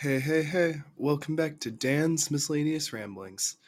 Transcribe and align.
Hey, 0.00 0.18
hey, 0.18 0.42
hey. 0.42 0.82
Welcome 0.96 1.36
back 1.36 1.60
to 1.60 1.70
Dan's 1.70 2.28
Miscellaneous 2.28 2.92
Ramblings. 2.92 3.58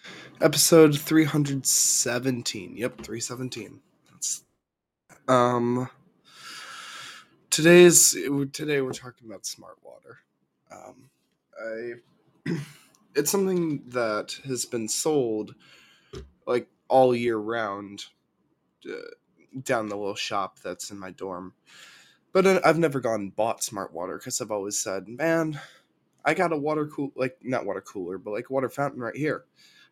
Episode 0.40 0.98
317. 0.98 2.76
Yep, 2.76 3.00
317. 3.02 3.80
That's 4.10 4.42
um 5.28 5.88
today's 7.48 8.16
today 8.52 8.80
we're 8.80 8.92
talking 8.92 9.28
about 9.28 9.46
smart 9.46 9.76
water. 9.84 10.18
Um 10.72 11.10
I 11.64 12.56
it's 13.14 13.30
something 13.30 13.84
that 13.90 14.36
has 14.46 14.64
been 14.64 14.88
sold 14.88 15.54
like 16.44 16.66
all 16.88 17.14
year 17.14 17.36
round 17.36 18.06
uh, 18.84 18.96
down 19.62 19.88
the 19.88 19.96
little 19.96 20.16
shop 20.16 20.58
that's 20.58 20.90
in 20.90 20.98
my 20.98 21.12
dorm. 21.12 21.54
But 22.32 22.46
uh, 22.46 22.60
I've 22.64 22.78
never 22.78 22.98
gone 22.98 23.20
and 23.20 23.36
bought 23.36 23.62
smart 23.62 23.92
water 23.92 24.18
because 24.18 24.40
I've 24.40 24.50
always 24.50 24.76
said, 24.78 25.06
man, 25.06 25.60
I 26.26 26.34
got 26.34 26.52
a 26.52 26.56
water 26.56 26.88
cool 26.88 27.12
like 27.14 27.38
not 27.42 27.64
water 27.64 27.80
cooler, 27.80 28.18
but 28.18 28.32
like 28.32 28.50
water 28.50 28.68
fountain 28.68 29.00
right 29.00 29.16
here. 29.16 29.44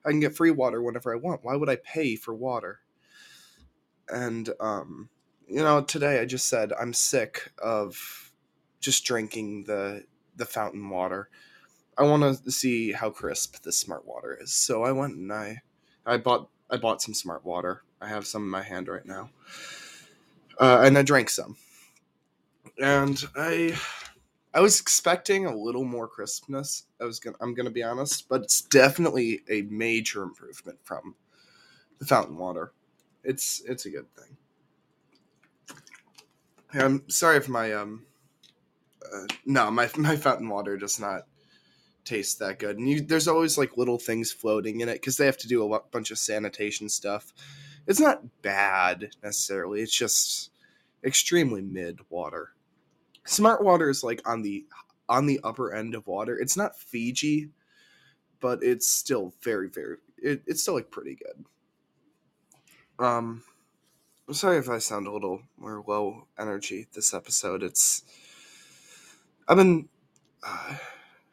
I 0.05 0.11
can 0.11 0.21
get 0.21 0.37
free 0.37 0.51
water 0.51 0.83
whenever 0.83 1.15
I 1.15 1.19
want. 1.19 1.45
Why 1.45 1.57
would 1.57 1.71
I 1.71 1.77
pay 1.77 2.17
for 2.17 2.35
water? 2.35 2.81
And 4.09 4.51
um, 4.61 5.09
you 5.49 5.63
know, 5.63 5.83
today 5.83 6.21
I 6.21 6.25
just 6.25 6.49
said 6.49 6.73
I'm 6.73 6.93
sick 6.93 7.53
of 7.63 8.33
just 8.81 9.05
drinking 9.05 9.65
the 9.65 10.05
the 10.37 10.45
fountain 10.45 10.91
water. 10.91 11.31
I 11.97 12.03
want 12.03 12.45
to 12.45 12.51
see 12.51 12.91
how 12.91 13.11
crisp 13.11 13.63
this 13.63 13.79
smart 13.79 14.05
water 14.05 14.37
is. 14.41 14.53
So 14.53 14.83
I 14.83 14.91
went 14.91 15.15
and 15.15 15.33
I 15.33 15.63
I 16.05 16.17
bought 16.17 16.51
I 16.69 16.77
bought 16.77 17.01
some 17.01 17.15
smart 17.15 17.45
water. 17.45 17.83
I 18.01 18.09
have 18.09 18.27
some 18.27 18.43
in 18.43 18.51
my 18.51 18.63
hand 18.63 18.89
right 18.89 19.07
now. 19.07 19.31
Uh, 20.59 20.83
and 20.85 20.99
I 20.99 21.03
drank 21.03 21.31
some. 21.31 21.57
And 22.79 23.23
I 23.37 23.79
I 24.55 24.61
was 24.61 24.81
expecting 24.81 25.47
a 25.47 25.57
little 25.57 25.85
more 25.85 26.07
crispness. 26.07 26.85
I 27.01 27.05
was 27.05 27.19
gonna 27.19 27.37
I'm 27.41 27.55
gonna 27.55 27.71
be 27.71 27.83
honest, 27.83 28.29
but 28.29 28.43
it's 28.43 28.63
definitely 28.63 29.43
a 29.51 29.63
major 29.63 30.23
improvement 30.23 30.79
from 30.85 31.17
the 31.99 32.07
fountain 32.07 32.39
water. 32.39 32.73
It's 33.25 33.63
it's 33.67 33.87
a 33.87 33.91
good 33.91 34.07
thing. 34.15 34.37
I'm 36.73 37.09
sorry 37.09 37.37
if 37.37 37.49
my 37.49 37.73
um 37.73 38.07
uh, 39.13 39.27
no 39.45 39.71
my 39.73 39.91
my 39.97 40.17
fountain 40.17 40.49
water 40.49 40.77
does 40.77 41.01
not 41.01 41.27
taste 42.05 42.39
that 42.39 42.61
good, 42.61 42.79
and 42.79 42.89
you, 42.89 43.01
there's 43.01 43.29
always 43.29 43.59
like 43.59 43.77
little 43.77 43.99
things 43.99 44.31
floating 44.31 44.81
in 44.81 44.89
it 44.89 44.95
because 44.95 45.17
they 45.17 45.27
have 45.27 45.39
to 45.39 45.49
do 45.49 45.73
a 45.73 45.81
bunch 45.91 46.13
of 46.13 46.19
sanitation 46.19 46.89
stuff. 46.89 47.33
It's 47.87 48.01
not 48.01 48.43
bad 48.43 49.11
necessarily. 49.23 49.83
It's 49.83 49.97
just 49.97 50.51
extremely 51.03 51.61
mid 51.61 52.01
water. 52.09 52.51
Smart 53.25 53.63
water 53.65 53.89
is 53.89 54.05
like 54.05 54.27
on 54.29 54.43
the 54.43 54.67
on 55.09 55.27
the 55.27 55.41
upper 55.45 55.75
end 55.75 55.95
of 55.95 56.07
water. 56.07 56.39
It's 56.39 56.57
not 56.57 56.79
Fiji, 56.79 57.51
but 58.41 58.63
it's 58.63 58.89
still 58.89 59.35
very 59.43 59.69
very. 59.69 59.97
It, 60.19 60.43
it's 60.47 60.63
still 60.63 60.75
like 60.75 60.91
pretty 60.91 61.17
good. 61.17 61.45
Um, 63.05 63.43
I'm 64.29 64.35
sorry 64.35 64.59
if 64.59 64.69
I 64.69 64.79
sound 64.79 65.07
a 65.07 65.13
little 65.13 65.43
more 65.59 65.83
low 65.87 66.27
energy 66.39 66.87
this 66.93 67.13
episode. 67.13 67.63
It's 67.63 68.03
I've 69.49 69.57
been 69.57 69.89
uh, 70.43 70.77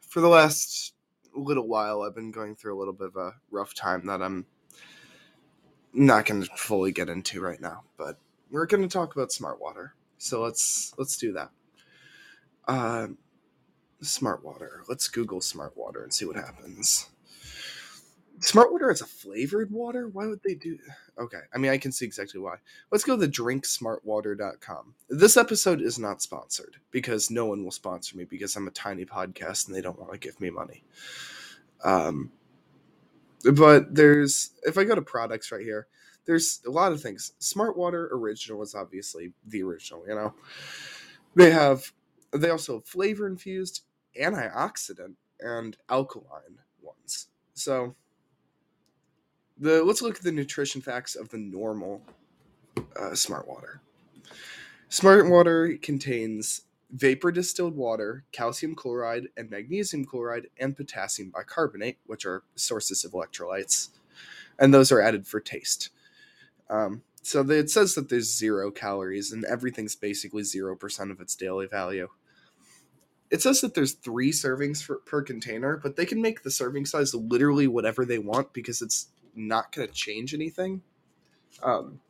for 0.00 0.20
the 0.20 0.28
last 0.28 0.94
little 1.34 1.66
while. 1.66 2.02
I've 2.02 2.14
been 2.14 2.30
going 2.32 2.56
through 2.56 2.76
a 2.76 2.78
little 2.78 2.92
bit 2.92 3.08
of 3.08 3.16
a 3.16 3.34
rough 3.50 3.74
time 3.74 4.06
that 4.06 4.22
I'm 4.22 4.46
not 5.92 6.26
going 6.26 6.42
to 6.42 6.48
fully 6.56 6.92
get 6.92 7.08
into 7.08 7.40
right 7.40 7.60
now, 7.60 7.84
but 7.96 8.18
we're 8.50 8.66
going 8.66 8.82
to 8.82 8.88
talk 8.88 9.14
about 9.14 9.32
smart 9.32 9.60
water. 9.60 9.94
So 10.18 10.42
let's 10.42 10.94
let's 10.98 11.16
do 11.16 11.32
that. 11.32 11.50
Uh, 12.66 13.08
smart 14.00 14.44
water. 14.44 14.82
Let's 14.88 15.08
Google 15.08 15.40
smart 15.40 15.76
water 15.76 16.02
and 16.02 16.12
see 16.12 16.24
what 16.24 16.36
happens. 16.36 17.08
Smart 18.40 18.72
water 18.72 18.90
is 18.90 19.00
a 19.00 19.06
flavored 19.06 19.70
water? 19.70 20.08
Why 20.08 20.26
would 20.26 20.40
they 20.44 20.54
do 20.54 20.76
Okay, 21.18 21.40
I 21.54 21.58
mean 21.58 21.70
I 21.70 21.78
can 21.78 21.92
see 21.92 22.04
exactly 22.04 22.40
why. 22.40 22.56
Let's 22.90 23.04
go 23.04 23.16
to 23.16 23.28
drinksmartwater.com. 23.28 24.94
This 25.08 25.36
episode 25.36 25.80
is 25.80 25.98
not 25.98 26.22
sponsored 26.22 26.76
because 26.90 27.30
no 27.30 27.46
one 27.46 27.62
will 27.62 27.70
sponsor 27.70 28.16
me 28.16 28.24
because 28.24 28.56
I'm 28.56 28.66
a 28.66 28.72
tiny 28.72 29.04
podcast 29.04 29.66
and 29.66 29.76
they 29.76 29.80
don't 29.80 29.98
want 29.98 30.12
to 30.12 30.18
give 30.18 30.40
me 30.40 30.50
money. 30.50 30.82
Um 31.84 32.32
but 33.54 33.94
there's 33.94 34.50
if 34.64 34.78
I 34.78 34.84
go 34.84 34.94
to 34.94 35.02
products 35.02 35.52
right 35.52 35.64
here, 35.64 35.86
there's 36.24 36.60
a 36.66 36.70
lot 36.70 36.92
of 36.92 37.00
things. 37.00 37.32
Smart 37.38 37.76
Water 37.76 38.08
Original 38.12 38.62
is 38.62 38.74
obviously 38.74 39.32
the 39.46 39.62
original, 39.62 40.04
you 40.06 40.14
know. 40.14 40.34
They 41.34 41.50
have 41.50 41.92
they 42.32 42.50
also 42.50 42.74
have 42.74 42.86
flavor 42.86 43.26
infused, 43.26 43.82
antioxidant, 44.20 45.14
and 45.40 45.76
alkaline 45.88 46.58
ones. 46.80 47.28
So 47.54 47.94
the 49.58 49.82
let's 49.82 50.02
look 50.02 50.16
at 50.16 50.22
the 50.22 50.32
nutrition 50.32 50.80
facts 50.80 51.14
of 51.14 51.28
the 51.28 51.38
normal 51.38 52.02
uh, 52.98 53.14
smart 53.14 53.46
water. 53.46 53.80
Smart 54.88 55.28
water 55.28 55.78
contains 55.80 56.62
vapor 56.90 57.32
distilled 57.32 57.74
water, 57.74 58.24
calcium 58.32 58.74
chloride, 58.74 59.28
and 59.36 59.50
magnesium 59.50 60.04
chloride, 60.04 60.48
and 60.58 60.76
potassium 60.76 61.30
bicarbonate, 61.30 61.98
which 62.06 62.26
are 62.26 62.42
sources 62.54 63.04
of 63.04 63.12
electrolytes, 63.12 63.88
and 64.58 64.72
those 64.72 64.92
are 64.92 65.00
added 65.00 65.26
for 65.26 65.40
taste. 65.40 65.88
Um, 66.68 67.02
so 67.22 67.40
it 67.50 67.70
says 67.70 67.94
that 67.94 68.08
there's 68.08 68.36
zero 68.36 68.70
calories, 68.70 69.32
and 69.32 69.44
everything's 69.44 69.94
basically 69.94 70.42
zero 70.42 70.76
percent 70.76 71.10
of 71.10 71.20
its 71.20 71.36
daily 71.36 71.66
value. 71.66 72.08
It 73.32 73.40
says 73.40 73.62
that 73.62 73.72
there's 73.72 73.92
three 73.92 74.30
servings 74.30 74.82
for, 74.82 74.96
per 74.96 75.22
container, 75.22 75.78
but 75.78 75.96
they 75.96 76.04
can 76.04 76.20
make 76.20 76.42
the 76.42 76.50
serving 76.50 76.84
size 76.84 77.14
literally 77.14 77.66
whatever 77.66 78.04
they 78.04 78.18
want 78.18 78.52
because 78.52 78.82
it's 78.82 79.08
not 79.34 79.72
going 79.72 79.88
to 79.88 79.94
change 79.94 80.34
anything. 80.34 80.82
Um, 81.62 82.00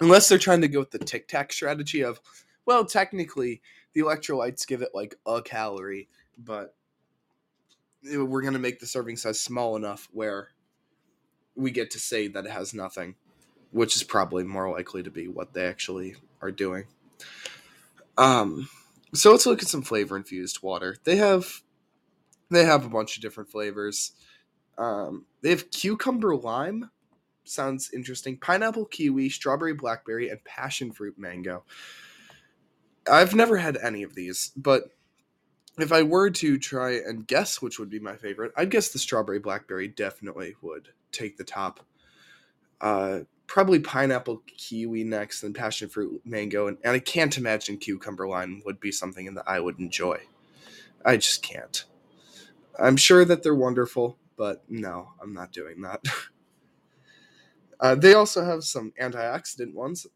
unless 0.00 0.28
they're 0.28 0.36
trying 0.36 0.62
to 0.62 0.68
go 0.68 0.80
with 0.80 0.90
the 0.90 0.98
tic 0.98 1.28
tac 1.28 1.52
strategy 1.52 2.02
of, 2.02 2.20
well, 2.66 2.84
technically 2.84 3.62
the 3.92 4.00
electrolytes 4.00 4.66
give 4.66 4.82
it 4.82 4.90
like 4.94 5.14
a 5.24 5.40
calorie, 5.40 6.08
but 6.36 6.74
we're 8.02 8.42
going 8.42 8.54
to 8.54 8.58
make 8.58 8.80
the 8.80 8.86
serving 8.86 9.16
size 9.16 9.38
small 9.38 9.76
enough 9.76 10.08
where 10.12 10.48
we 11.54 11.70
get 11.70 11.92
to 11.92 12.00
say 12.00 12.26
that 12.26 12.46
it 12.46 12.50
has 12.50 12.74
nothing, 12.74 13.14
which 13.70 13.94
is 13.94 14.02
probably 14.02 14.42
more 14.42 14.72
likely 14.72 15.04
to 15.04 15.10
be 15.12 15.28
what 15.28 15.52
they 15.52 15.66
actually 15.66 16.16
are 16.42 16.50
doing. 16.50 16.86
Um, 18.18 18.68
so 19.14 19.30
let's 19.30 19.46
look 19.46 19.62
at 19.62 19.68
some 19.68 19.82
flavor 19.82 20.16
infused 20.16 20.62
water. 20.62 20.96
They 21.04 21.16
have 21.16 21.62
they 22.50 22.64
have 22.64 22.84
a 22.84 22.90
bunch 22.90 23.16
of 23.16 23.22
different 23.22 23.50
flavors. 23.50 24.12
Um, 24.76 25.26
they 25.42 25.50
have 25.50 25.70
cucumber 25.70 26.36
lime, 26.36 26.90
sounds 27.44 27.90
interesting. 27.92 28.38
Pineapple 28.38 28.86
kiwi, 28.86 29.28
strawberry 29.28 29.74
blackberry, 29.74 30.28
and 30.28 30.42
passion 30.44 30.92
fruit 30.92 31.18
mango. 31.18 31.64
I've 33.10 33.34
never 33.34 33.56
had 33.56 33.76
any 33.76 34.02
of 34.02 34.14
these, 34.14 34.50
but 34.56 34.84
if 35.78 35.92
I 35.92 36.02
were 36.02 36.30
to 36.30 36.58
try 36.58 36.92
and 36.92 37.26
guess 37.26 37.60
which 37.60 37.78
would 37.78 37.90
be 37.90 37.98
my 37.98 38.16
favorite, 38.16 38.52
I'd 38.56 38.70
guess 38.70 38.88
the 38.88 38.98
strawberry 38.98 39.40
blackberry 39.40 39.88
definitely 39.88 40.54
would 40.62 40.88
take 41.12 41.36
the 41.36 41.44
top. 41.44 41.80
Uh, 42.80 43.20
probably 43.54 43.78
pineapple 43.78 44.42
kiwi 44.48 45.04
next, 45.04 45.42
then 45.42 45.52
passion 45.52 45.88
fruit 45.88 46.20
mango, 46.24 46.66
and, 46.66 46.76
and 46.82 46.92
I 46.92 46.98
can't 46.98 47.38
imagine 47.38 47.78
cucumber 47.78 48.26
lime 48.26 48.60
would 48.66 48.80
be 48.80 48.90
something 48.90 49.32
that 49.32 49.44
I 49.46 49.60
would 49.60 49.78
enjoy. 49.78 50.18
I 51.04 51.18
just 51.18 51.40
can't. 51.44 51.84
I'm 52.80 52.96
sure 52.96 53.24
that 53.24 53.44
they're 53.44 53.54
wonderful, 53.54 54.18
but 54.36 54.64
no, 54.68 55.12
I'm 55.22 55.32
not 55.32 55.52
doing 55.52 55.82
that. 55.82 56.00
uh, 57.80 57.94
they 57.94 58.12
also 58.12 58.44
have 58.44 58.64
some 58.64 58.92
antioxidant 59.00 59.72
ones. 59.72 60.08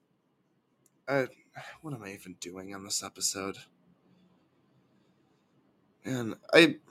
Uh, 1.06 1.26
what 1.80 1.94
am 1.94 2.02
I 2.02 2.14
even 2.14 2.34
doing 2.40 2.74
on 2.74 2.82
this 2.82 3.04
episode? 3.04 3.58
And 6.04 6.34
I. 6.52 6.74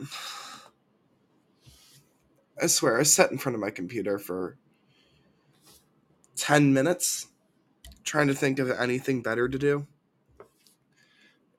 I 2.60 2.68
swear, 2.68 2.98
I 2.98 3.04
sat 3.04 3.31
in 3.31 3.38
front 3.38 3.56
of 3.56 3.62
my 3.62 3.69
computer 3.69 4.18
for 4.18 4.57
10 6.38 6.74
minutes 6.74 7.28
trying 8.04 8.28
to 8.28 8.34
think 8.34 8.60
of 8.60 8.72
anything 8.72 9.22
better 9.22 9.50
to 9.50 9.57
do. 9.57 9.86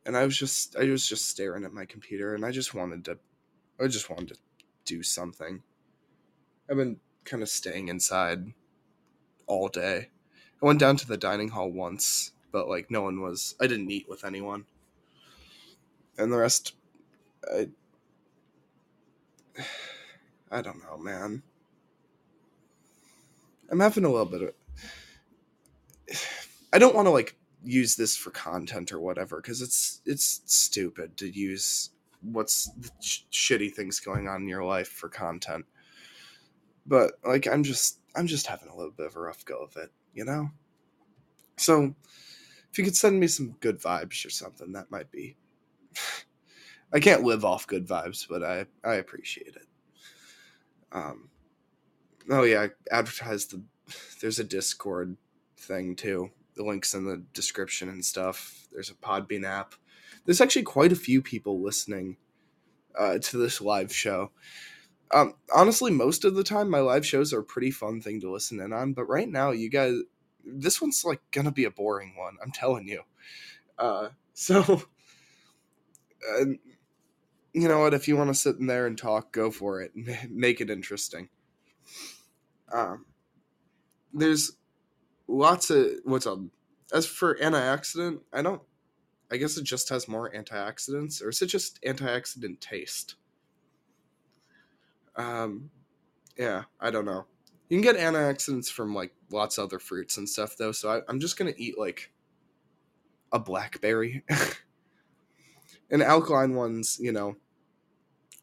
And 0.06 0.16
I 0.16 0.25
was 0.25 0.38
just 0.38 0.76
I 0.76 0.84
was 0.84 1.06
just 1.06 1.28
staring 1.28 1.64
at 1.64 1.75
my 1.75 1.84
computer 1.84 2.34
and 2.34 2.44
I 2.44 2.50
just 2.50 2.72
wanted 2.72 3.04
to 3.04 3.19
I 3.78 3.86
just 3.88 4.08
wanted 4.08 4.28
to 4.28 4.36
do 4.86 5.02
something. 5.02 5.62
I've 6.70 6.76
been 6.76 6.98
kind 7.25 7.42
of 7.42 7.48
staying 7.50 7.88
inside 7.88 8.54
all 9.46 9.69
day. 9.69 10.08
I 10.62 10.66
went 10.66 10.80
down 10.80 10.96
to 10.96 11.06
the 11.06 11.19
dining 11.19 11.50
hall 11.50 11.70
once, 11.70 12.32
but 12.50 12.69
like 12.69 12.90
no 12.90 13.02
one 13.02 13.20
was 13.20 13.54
I 13.60 13.66
didn't 13.66 13.90
eat 13.90 14.08
with 14.08 14.25
anyone. 14.25 14.64
And 16.16 16.32
the 16.32 16.38
rest 16.38 16.75
I 17.52 17.69
I 20.50 20.62
don't 20.62 20.82
know, 20.82 20.96
man. 20.96 21.42
I'm 23.70 23.80
having 23.80 24.06
a 24.06 24.08
little 24.08 24.25
bit 24.25 24.42
of 24.42 24.54
I 26.72 26.78
don't 26.78 26.94
want 26.94 27.06
to 27.06 27.10
like 27.10 27.34
use 27.64 27.96
this 27.96 28.16
for 28.16 28.31
content 28.31 28.93
or 28.93 29.00
whatever 29.00 29.37
because 29.40 29.62
it's 29.62 30.00
it's 30.06 30.43
stupid 30.46 31.16
to 31.16 31.28
use 31.28 31.90
what's 32.22 32.70
the 32.78 32.90
sh- 33.00 33.22
shitty 33.32 33.72
things 33.72 34.00
going 34.00 34.28
on 34.28 34.43
in 34.43 34.49
your 34.49 34.64
life 34.64 34.88
for 34.88 35.08
content. 35.08 35.64
But 36.87 37.12
like 37.25 37.46
I'm 37.46 37.62
just 37.62 38.00
I'm 38.14 38.26
just 38.26 38.46
having 38.46 38.69
a 38.69 38.76
little 38.76 38.93
bit 38.93 39.06
of 39.06 39.16
a 39.16 39.20
rough 39.20 39.44
go 39.44 39.58
of 39.58 39.76
it, 39.76 39.90
you 40.14 40.25
know? 40.25 40.50
So 41.56 41.94
if 42.70 42.78
you 42.78 42.84
could 42.84 42.96
send 42.96 43.19
me 43.19 43.26
some 43.26 43.56
good 43.61 43.81
vibes 43.81 44.25
or 44.25 44.31
something, 44.31 44.72
that 44.72 44.90
might 44.90 45.11
be 45.11 45.37
I 46.93 47.00
can't 47.00 47.25
live 47.25 47.44
off 47.44 47.66
good 47.66 47.87
vibes, 47.87 48.26
but 48.28 48.43
I 48.43 48.66
I 48.84 48.94
appreciate 48.94 49.56
it. 49.56 49.66
Um 50.93 51.28
oh 52.31 52.44
yeah, 52.44 52.69
I 52.69 52.96
advertised 52.96 53.52
the 53.52 53.62
there's 54.20 54.38
a 54.38 54.44
Discord 54.44 55.16
thing 55.68 55.94
too. 55.94 56.30
The 56.56 56.64
links 56.64 56.94
in 56.94 57.04
the 57.04 57.22
description 57.32 57.88
and 57.88 58.04
stuff. 58.04 58.66
There's 58.72 58.90
a 58.90 58.94
Podbean 58.94 59.44
app. 59.44 59.74
There's 60.24 60.40
actually 60.40 60.64
quite 60.64 60.90
a 60.92 60.96
few 60.96 61.22
people 61.22 61.62
listening 61.62 62.16
uh, 62.98 63.18
to 63.18 63.38
this 63.38 63.60
live 63.60 63.94
show. 63.94 64.32
Um, 65.12 65.34
honestly, 65.54 65.90
most 65.90 66.24
of 66.24 66.34
the 66.34 66.44
time, 66.44 66.68
my 66.68 66.80
live 66.80 67.06
shows 67.06 67.32
are 67.32 67.40
a 67.40 67.44
pretty 67.44 67.70
fun 67.70 68.00
thing 68.00 68.20
to 68.20 68.30
listen 68.30 68.60
in 68.60 68.72
on. 68.72 68.92
But 68.92 69.04
right 69.04 69.28
now, 69.28 69.52
you 69.52 69.70
guys, 69.70 69.94
this 70.44 70.82
one's 70.82 71.04
like 71.04 71.20
gonna 71.30 71.52
be 71.52 71.64
a 71.64 71.70
boring 71.70 72.14
one. 72.16 72.36
I'm 72.42 72.52
telling 72.52 72.88
you. 72.88 73.02
Uh, 73.78 74.08
so, 74.34 74.82
uh, 76.30 76.44
you 77.52 77.68
know 77.68 77.80
what? 77.80 77.94
If 77.94 78.08
you 78.08 78.16
want 78.16 78.28
to 78.28 78.34
sit 78.34 78.56
in 78.56 78.66
there 78.66 78.86
and 78.86 78.98
talk, 78.98 79.32
go 79.32 79.50
for 79.50 79.80
it. 79.80 79.92
Make 80.30 80.60
it 80.60 80.70
interesting. 80.70 81.28
Um, 82.72 83.06
there's 84.12 84.52
lots 85.28 85.70
of 85.70 85.90
what's 86.04 86.26
up. 86.26 86.40
As 86.92 87.06
for 87.06 87.36
antioxidant, 87.36 88.20
I 88.32 88.42
don't. 88.42 88.62
I 89.30 89.36
guess 89.36 89.58
it 89.58 89.64
just 89.64 89.90
has 89.90 90.08
more 90.08 90.32
antioxidants, 90.32 91.22
or 91.22 91.28
is 91.28 91.42
it 91.42 91.46
just 91.46 91.82
antioxidant 91.82 92.60
taste? 92.60 93.16
Um, 95.16 95.70
yeah, 96.38 96.64
I 96.80 96.90
don't 96.90 97.04
know. 97.04 97.26
You 97.69 97.76
can 97.76 97.82
get 97.82 98.02
antioxidants 98.02 98.70
from 98.70 98.94
like 98.94 99.12
lots 99.30 99.58
of 99.58 99.64
other 99.64 99.78
fruits 99.78 100.16
and 100.16 100.26
stuff, 100.26 100.56
though. 100.56 100.72
So 100.72 100.90
I, 100.90 101.00
I'm 101.08 101.20
just 101.20 101.36
gonna 101.36 101.52
eat 101.58 101.78
like 101.78 102.10
a 103.30 103.38
blackberry. 103.38 104.25
and 105.90 106.02
alkaline 106.02 106.54
ones, 106.54 106.98
you 107.00 107.12
know, 107.12 107.36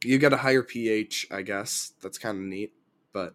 you 0.03 0.19
get 0.19 0.33
a 0.33 0.37
higher 0.37 0.61
pH, 0.61 1.27
I 1.31 1.41
guess. 1.41 1.93
That's 2.01 2.19
kind 2.19 2.37
of 2.37 2.43
neat, 2.43 2.73
but 3.11 3.33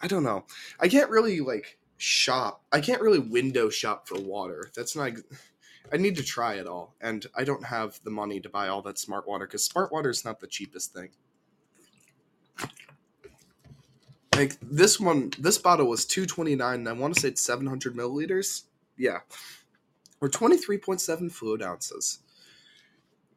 I 0.00 0.06
don't 0.06 0.22
know. 0.22 0.44
I 0.78 0.88
can't 0.88 1.10
really 1.10 1.40
like 1.40 1.78
shop. 1.96 2.62
I 2.72 2.80
can't 2.80 3.02
really 3.02 3.18
window 3.18 3.68
shop 3.68 4.08
for 4.08 4.20
water. 4.20 4.70
That's 4.74 4.96
not. 4.96 5.12
I 5.92 5.96
need 5.96 6.16
to 6.16 6.24
try 6.24 6.54
it 6.54 6.66
all, 6.66 6.94
and 7.00 7.26
I 7.34 7.44
don't 7.44 7.64
have 7.64 7.98
the 8.04 8.10
money 8.10 8.40
to 8.40 8.48
buy 8.48 8.68
all 8.68 8.82
that 8.82 8.98
smart 8.98 9.26
water 9.26 9.46
because 9.46 9.64
smart 9.64 9.92
water 9.92 10.10
is 10.10 10.24
not 10.24 10.40
the 10.40 10.46
cheapest 10.46 10.92
thing. 10.92 11.10
Like 14.34 14.56
this 14.62 15.00
one, 15.00 15.32
this 15.38 15.58
bottle 15.58 15.86
was 15.86 16.04
two 16.04 16.26
twenty 16.26 16.54
nine, 16.54 16.80
and 16.80 16.88
I 16.88 16.92
want 16.92 17.14
to 17.14 17.20
say 17.20 17.28
it's 17.28 17.42
seven 17.44 17.66
hundred 17.66 17.96
milliliters. 17.96 18.64
Yeah, 18.96 19.18
or 20.20 20.28
twenty 20.28 20.56
three 20.56 20.78
point 20.78 21.00
seven 21.00 21.30
fluid 21.30 21.62
ounces. 21.62 22.20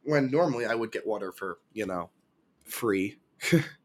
When 0.04 0.30
normally 0.30 0.66
I 0.66 0.74
would 0.74 0.92
get 0.92 1.06
water 1.06 1.32
for 1.32 1.58
you 1.72 1.86
know 1.86 2.10
free. 2.64 3.18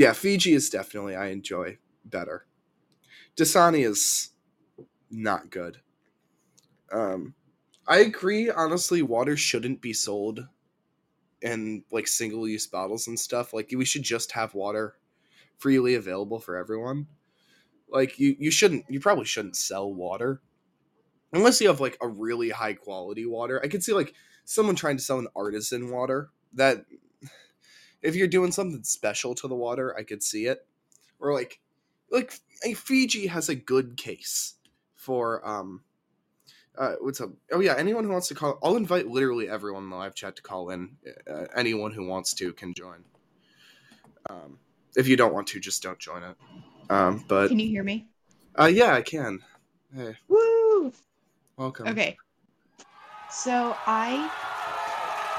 yeah, 0.00 0.14
Fiji 0.14 0.54
is 0.54 0.70
definitely 0.70 1.14
I 1.14 1.26
enjoy 1.26 1.76
better. 2.06 2.46
Dasani 3.36 3.86
is 3.86 4.30
not 5.10 5.50
good. 5.50 5.82
Um, 6.90 7.34
I 7.86 7.98
agree. 7.98 8.48
Honestly, 8.48 9.02
water 9.02 9.36
shouldn't 9.36 9.82
be 9.82 9.92
sold 9.92 10.48
in 11.42 11.84
like 11.92 12.08
single 12.08 12.48
use 12.48 12.66
bottles 12.66 13.08
and 13.08 13.20
stuff. 13.20 13.52
Like 13.52 13.74
we 13.76 13.84
should 13.84 14.02
just 14.02 14.32
have 14.32 14.54
water 14.54 14.94
freely 15.58 15.96
available 15.96 16.38
for 16.38 16.56
everyone. 16.56 17.06
Like 17.86 18.18
you, 18.18 18.36
you 18.38 18.50
shouldn't. 18.50 18.86
You 18.88 19.00
probably 19.00 19.26
shouldn't 19.26 19.56
sell 19.56 19.92
water 19.92 20.40
unless 21.34 21.60
you 21.60 21.68
have 21.68 21.80
like 21.80 21.98
a 22.00 22.08
really 22.08 22.48
high 22.48 22.72
quality 22.72 23.26
water. 23.26 23.60
I 23.62 23.68
could 23.68 23.84
see 23.84 23.92
like 23.92 24.14
someone 24.46 24.76
trying 24.76 24.96
to 24.96 25.02
sell 25.02 25.18
an 25.18 25.28
artisan 25.36 25.90
water 25.90 26.30
that 26.54 26.86
if 28.02 28.14
you're 28.14 28.28
doing 28.28 28.52
something 28.52 28.82
special 28.82 29.34
to 29.36 29.48
the 29.48 29.54
water, 29.54 29.96
I 29.96 30.02
could 30.02 30.22
see 30.22 30.46
it. 30.46 30.66
Or 31.18 31.32
like 31.32 31.60
like 32.10 32.32
Fiji 32.76 33.26
has 33.26 33.48
a 33.48 33.54
good 33.54 33.96
case 33.96 34.54
for 34.94 35.46
um 35.46 35.82
uh, 36.78 36.94
what's 37.00 37.20
up? 37.20 37.30
Oh 37.52 37.60
yeah, 37.60 37.74
anyone 37.76 38.04
who 38.04 38.10
wants 38.10 38.28
to 38.28 38.34
call, 38.34 38.58
I'll 38.62 38.76
invite 38.76 39.06
literally 39.06 39.48
everyone 39.48 39.84
in 39.84 39.90
the 39.90 39.96
live 39.96 40.14
chat 40.14 40.36
to 40.36 40.42
call 40.42 40.70
in. 40.70 40.96
Uh, 41.30 41.44
anyone 41.54 41.92
who 41.92 42.06
wants 42.06 42.32
to 42.34 42.52
can 42.54 42.72
join. 42.72 43.04
Um, 44.30 44.58
if 44.96 45.06
you 45.06 45.16
don't 45.16 45.34
want 45.34 45.48
to, 45.48 45.60
just 45.60 45.82
don't 45.82 45.98
join 45.98 46.22
it. 46.22 46.36
Um, 46.88 47.24
but 47.28 47.48
can 47.48 47.58
you 47.58 47.68
hear 47.68 47.82
me? 47.82 48.06
Uh, 48.58 48.66
yeah, 48.66 48.94
I 48.94 49.02
can. 49.02 49.40
Hey. 49.94 50.16
Woo! 50.28 50.92
Welcome. 51.56 51.88
Okay. 51.88 52.16
So 53.30 53.76
I 53.86 54.30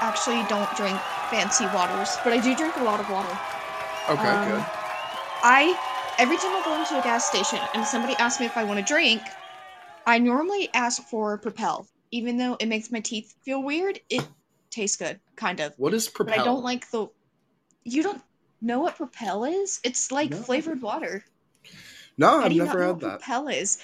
actually 0.00 0.44
don't 0.48 0.70
drink 0.76 0.98
fancy 1.32 1.64
waters, 1.74 2.18
but 2.22 2.34
I 2.34 2.40
do 2.40 2.54
drink 2.54 2.76
a 2.76 2.84
lot 2.84 3.00
of 3.00 3.08
water. 3.10 3.38
Okay, 4.10 4.28
um, 4.28 4.48
good. 4.48 4.64
I 5.42 5.74
every 6.18 6.36
time 6.36 6.54
I 6.54 6.62
go 6.62 6.78
into 6.78 7.00
a 7.00 7.02
gas 7.02 7.24
station 7.24 7.58
and 7.74 7.86
somebody 7.86 8.14
asks 8.18 8.38
me 8.38 8.44
if 8.44 8.56
I 8.58 8.64
want 8.64 8.78
to 8.78 8.84
drink, 8.84 9.22
I 10.06 10.18
normally 10.18 10.68
ask 10.74 11.02
for 11.04 11.38
Propel. 11.38 11.86
Even 12.10 12.36
though 12.36 12.58
it 12.60 12.66
makes 12.66 12.92
my 12.92 13.00
teeth 13.00 13.34
feel 13.42 13.62
weird, 13.62 13.98
it 14.10 14.28
tastes 14.70 14.98
good, 14.98 15.18
kind 15.36 15.60
of. 15.60 15.72
What 15.78 15.94
is 15.94 16.06
Propel? 16.06 16.36
But 16.36 16.42
I 16.42 16.44
don't 16.44 16.62
like 16.62 16.90
the. 16.90 17.06
You 17.84 18.02
don't 18.02 18.20
know 18.60 18.80
what 18.80 18.96
Propel 18.96 19.44
is? 19.44 19.80
It's 19.84 20.12
like 20.12 20.30
no. 20.30 20.36
flavored 20.36 20.82
water. 20.82 21.24
No, 22.18 22.42
I've 22.42 22.54
never 22.54 22.86
had 22.86 23.00
that. 23.00 23.20
Propel 23.20 23.48
is. 23.48 23.78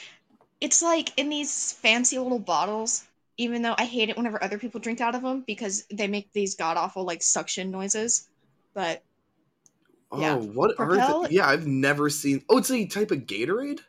It's 0.61 0.83
like 0.83 1.19
in 1.19 1.31
these 1.31 1.73
fancy 1.73 2.19
little 2.19 2.39
bottles. 2.39 3.05
Even 3.39 3.63
though 3.63 3.75
I 3.79 3.85
hate 3.87 4.11
it 4.11 4.17
whenever 4.17 4.43
other 4.43 4.59
people 4.59 4.81
drink 4.81 5.01
out 5.01 5.15
of 5.15 5.23
them 5.23 5.45
because 5.47 5.87
they 5.91 6.09
make 6.09 6.33
these 6.33 6.57
god 6.57 6.77
awful 6.77 7.05
like 7.05 7.23
suction 7.23 7.71
noises, 7.71 8.29
but 8.75 9.03
Oh, 10.11 10.21
yeah. 10.21 10.35
what 10.37 10.77
Propel, 10.77 11.23
are 11.23 11.29
the, 11.29 11.35
Yeah, 11.35 11.47
I've 11.47 11.67
never 11.67 12.11
seen. 12.11 12.43
Oh, 12.49 12.59
it's 12.59 12.71
a 12.71 12.87
type 12.87 13.11
of 13.11 13.21
Gatorade. 13.27 13.81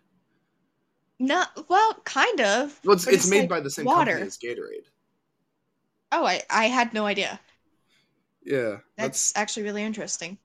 No, 1.19 1.46
well, 1.68 1.94
kind 2.06 2.42
of. 2.42 2.80
Well, 2.84 2.96
it's, 2.96 3.07
it's, 3.07 3.18
it's 3.18 3.30
made 3.30 3.42
like 3.42 3.50
by 3.50 3.60
the 3.60 3.69
same 3.69 3.86
water. 3.86 4.12
company 4.12 4.28
as 4.28 4.38
Gatorade. 4.38 4.86
Oh, 6.12 6.23
I 6.23 6.44
I 6.52 6.66
had 6.68 6.94
no 6.94 7.07
idea. 7.07 7.40
Yeah, 8.44 8.80
that's, 8.97 9.31
that's 9.31 9.38
actually 9.38 9.64
really 9.64 9.83
interesting. 9.83 10.38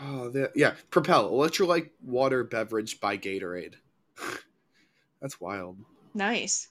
Oh, 0.00 0.28
that, 0.30 0.52
yeah, 0.56 0.74
Propel 0.90 1.30
electrolyte 1.30 1.90
water 2.02 2.42
beverage 2.44 3.00
by 3.00 3.16
Gatorade. 3.16 3.74
that's 5.20 5.40
wild. 5.40 5.78
Nice. 6.14 6.68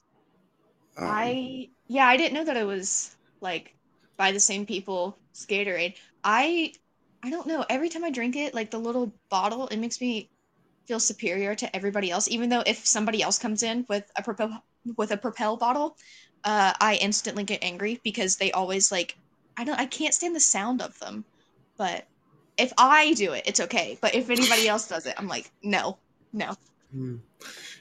Um, 0.96 1.08
I 1.08 1.70
yeah, 1.88 2.06
I 2.06 2.16
didn't 2.16 2.34
know 2.34 2.44
that 2.44 2.56
it 2.56 2.66
was 2.66 3.16
like 3.40 3.74
by 4.18 4.32
the 4.32 4.40
same 4.40 4.66
people 4.66 5.18
Gatorade. 5.34 5.96
I 6.22 6.72
I 7.22 7.30
don't 7.30 7.46
know. 7.46 7.64
Every 7.68 7.88
time 7.88 8.04
I 8.04 8.10
drink 8.10 8.36
it, 8.36 8.54
like 8.54 8.70
the 8.70 8.78
little 8.78 9.14
bottle, 9.30 9.68
it 9.68 9.78
makes 9.78 10.00
me 10.00 10.30
feel 10.86 11.00
superior 11.00 11.54
to 11.56 11.74
everybody 11.76 12.10
else. 12.10 12.28
Even 12.28 12.50
though 12.50 12.62
if 12.66 12.86
somebody 12.86 13.22
else 13.22 13.38
comes 13.38 13.62
in 13.62 13.86
with 13.88 14.04
a 14.16 14.22
propel 14.22 14.62
with 14.96 15.10
a 15.12 15.16
propel 15.16 15.56
bottle, 15.56 15.96
uh, 16.44 16.72
I 16.80 16.96
instantly 16.96 17.44
get 17.44 17.64
angry 17.64 18.00
because 18.04 18.36
they 18.36 18.52
always 18.52 18.92
like 18.92 19.16
I 19.56 19.64
don't 19.64 19.78
I 19.80 19.86
can't 19.86 20.14
stand 20.14 20.36
the 20.36 20.40
sound 20.40 20.82
of 20.82 20.98
them. 21.00 21.24
But 21.78 22.06
if 22.56 22.72
I 22.78 23.14
do 23.14 23.32
it, 23.32 23.44
it's 23.46 23.60
okay. 23.60 23.98
But 24.00 24.14
if 24.14 24.30
anybody 24.30 24.68
else 24.68 24.88
does 24.88 25.06
it, 25.06 25.14
I'm 25.18 25.28
like, 25.28 25.50
no, 25.62 25.98
no. 26.32 26.54
Hmm. 26.94 27.16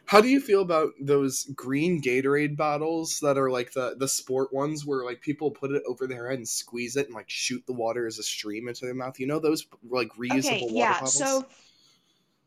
How 0.05 0.21
do 0.21 0.27
you 0.27 0.41
feel 0.41 0.61
about 0.61 0.93
those 0.99 1.43
green 1.55 2.01
Gatorade 2.01 2.57
bottles 2.57 3.19
that 3.21 3.37
are 3.37 3.51
like 3.51 3.71
the 3.71 3.95
the 3.97 4.07
sport 4.07 4.51
ones 4.51 4.85
where 4.85 5.05
like 5.05 5.21
people 5.21 5.51
put 5.51 5.71
it 5.71 5.83
over 5.87 6.07
their 6.07 6.29
head 6.29 6.39
and 6.39 6.47
squeeze 6.47 6.95
it 6.95 7.05
and 7.05 7.15
like 7.15 7.29
shoot 7.29 7.63
the 7.67 7.73
water 7.73 8.07
as 8.07 8.17
a 8.17 8.23
stream 8.23 8.67
into 8.67 8.85
their 8.85 8.95
mouth? 8.95 9.19
You 9.19 9.27
know 9.27 9.39
those 9.39 9.67
like 9.87 10.09
reusable 10.17 10.39
okay, 10.39 10.61
water 10.61 10.73
yeah, 10.73 10.93
bottles? 10.93 11.13
So 11.15 11.45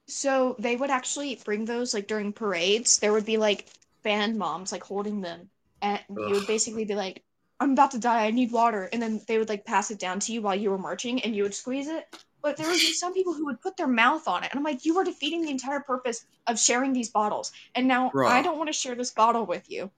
so 0.08 0.56
they 0.58 0.74
would 0.74 0.90
actually 0.90 1.40
bring 1.44 1.64
those 1.64 1.94
like 1.94 2.08
during 2.08 2.32
parades. 2.32 2.98
There 2.98 3.12
would 3.12 3.26
be 3.26 3.36
like 3.36 3.66
band 4.02 4.36
moms 4.36 4.72
like 4.72 4.82
holding 4.82 5.20
them 5.20 5.48
and 5.82 6.00
you 6.08 6.30
would 6.30 6.46
basically 6.46 6.84
be 6.84 6.96
like 6.96 7.22
I'm 7.58 7.72
about 7.72 7.92
to 7.92 7.98
die, 7.98 8.26
I 8.26 8.32
need 8.32 8.50
water 8.50 8.88
and 8.92 9.00
then 9.00 9.20
they 9.28 9.38
would 9.38 9.48
like 9.48 9.64
pass 9.64 9.92
it 9.92 10.00
down 10.00 10.18
to 10.20 10.32
you 10.32 10.42
while 10.42 10.54
you 10.56 10.70
were 10.70 10.78
marching 10.78 11.22
and 11.22 11.34
you 11.34 11.44
would 11.44 11.54
squeeze 11.54 11.88
it 11.88 12.04
but 12.46 12.56
there 12.56 12.68
would 12.68 12.78
be 12.78 12.92
some 12.92 13.12
people 13.12 13.34
who 13.34 13.46
would 13.46 13.60
put 13.60 13.76
their 13.76 13.88
mouth 13.88 14.28
on 14.28 14.44
it. 14.44 14.50
And 14.52 14.58
I'm 14.58 14.62
like, 14.62 14.84
you 14.84 14.96
are 14.98 15.02
defeating 15.02 15.42
the 15.42 15.50
entire 15.50 15.80
purpose 15.80 16.24
of 16.46 16.60
sharing 16.60 16.92
these 16.92 17.10
bottles. 17.10 17.50
And 17.74 17.88
now 17.88 18.10
Bruh. 18.10 18.28
I 18.28 18.40
don't 18.40 18.56
want 18.56 18.68
to 18.68 18.72
share 18.72 18.94
this 18.94 19.10
bottle 19.10 19.44
with 19.44 19.68
you. 19.68 19.90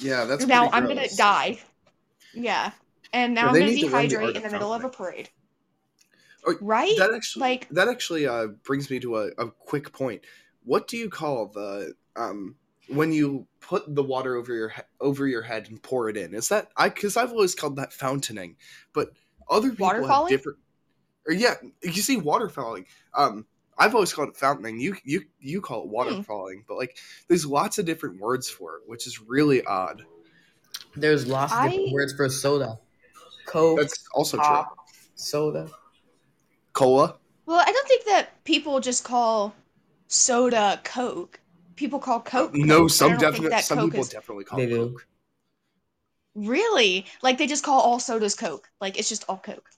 Yeah, 0.00 0.26
that's 0.26 0.46
now 0.46 0.70
I'm 0.72 0.86
gonna 0.86 1.08
die. 1.16 1.58
Yeah. 2.32 2.70
And 3.12 3.34
now 3.34 3.46
yeah, 3.46 3.48
I'm 3.48 3.58
gonna 3.58 3.72
dehydrate 3.72 4.36
in 4.36 4.44
the 4.44 4.50
middle 4.50 4.72
of 4.72 4.84
a 4.84 4.88
parade. 4.90 5.28
Oh, 6.46 6.54
right? 6.60 6.94
That 6.98 7.12
actually 7.12 7.40
like 7.40 7.68
that 7.70 7.88
actually 7.88 8.28
uh, 8.28 8.46
brings 8.62 8.88
me 8.88 9.00
to 9.00 9.16
a, 9.16 9.26
a 9.36 9.50
quick 9.50 9.92
point. 9.92 10.22
What 10.62 10.86
do 10.86 10.96
you 10.96 11.10
call 11.10 11.48
the 11.48 11.94
um 12.14 12.54
when 12.86 13.12
you 13.12 13.48
put 13.60 13.92
the 13.92 14.04
water 14.04 14.36
over 14.36 14.54
your 14.54 14.68
he- 14.68 14.82
over 15.00 15.26
your 15.26 15.42
head 15.42 15.66
and 15.68 15.82
pour 15.82 16.08
it 16.08 16.16
in. 16.16 16.32
Is 16.32 16.48
that 16.50 16.68
I? 16.76 16.90
Because 16.90 17.16
I've 17.16 17.32
always 17.32 17.56
called 17.56 17.74
that 17.74 17.92
fountaining, 17.92 18.54
but 18.94 19.10
other 19.50 19.70
people 19.70 20.06
have 20.06 20.28
different. 20.28 20.58
Or 21.26 21.32
yeah, 21.34 21.54
you 21.82 21.92
see 22.02 22.16
waterfalling. 22.18 22.86
Um, 23.14 23.46
I've 23.78 23.94
always 23.94 24.12
called 24.12 24.28
it 24.30 24.36
fountaining. 24.36 24.80
You 24.80 24.96
you 25.04 25.22
you 25.38 25.60
call 25.60 25.84
it 25.84 25.90
waterfalling, 25.90 26.64
but 26.68 26.76
like 26.76 26.96
there's 27.28 27.46
lots 27.46 27.78
of 27.78 27.86
different 27.86 28.20
words 28.20 28.48
for 28.48 28.76
it, 28.76 28.82
which 28.86 29.06
is 29.06 29.20
really 29.20 29.64
odd. 29.64 30.02
There's 30.96 31.26
lots 31.26 31.52
of 31.52 31.62
different 31.64 31.90
I- 31.90 31.92
words 31.92 32.12
for 32.14 32.28
soda. 32.28 32.78
Coke, 33.46 33.78
That's 33.80 34.06
also 34.14 34.36
true. 34.36 34.62
soda. 35.14 35.68
Cola. 36.72 37.16
Well, 37.46 37.58
I 37.66 37.72
don't 37.72 37.88
think 37.88 38.04
that 38.04 38.44
people 38.44 38.80
just 38.80 39.02
call 39.02 39.54
soda 40.08 40.80
Coke. 40.84 41.40
People 41.74 41.98
call 41.98 42.20
Coke. 42.20 42.54
no, 42.54 42.80
Coke. 42.82 42.90
Some 42.90 43.16
definitely 43.18 43.60
some 43.62 43.78
Coke 43.78 43.86
people 43.90 44.00
is- 44.00 44.08
definitely 44.10 44.44
call 44.44 44.58
They 44.58 44.64
it 44.66 44.68
do. 44.70 44.90
Coke. 44.90 45.06
Really? 46.34 47.06
Like 47.22 47.38
they 47.38 47.46
just 47.46 47.64
call 47.64 47.80
all 47.80 47.98
sodas 47.98 48.34
Coke. 48.34 48.68
Like 48.80 48.98
it's 48.98 49.08
just 49.08 49.24
all 49.28 49.38
Coke. 49.38 49.68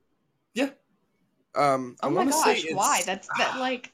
Um, 1.54 1.96
I 2.02 2.06
Oh 2.06 2.10
my 2.10 2.24
to 2.24 2.32
say 2.32 2.62
gosh, 2.62 2.64
why? 2.72 3.02
That's 3.04 3.28
that 3.36 3.54
ah, 3.54 3.60
like 3.60 3.92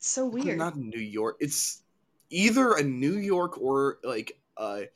so 0.00 0.26
weird. 0.26 0.58
Not 0.58 0.76
New 0.76 1.00
York. 1.00 1.36
It's 1.40 1.82
either 2.30 2.72
a 2.74 2.82
New 2.82 3.18
York 3.18 3.58
or 3.60 3.98
like 4.02 4.38
a 4.56 4.86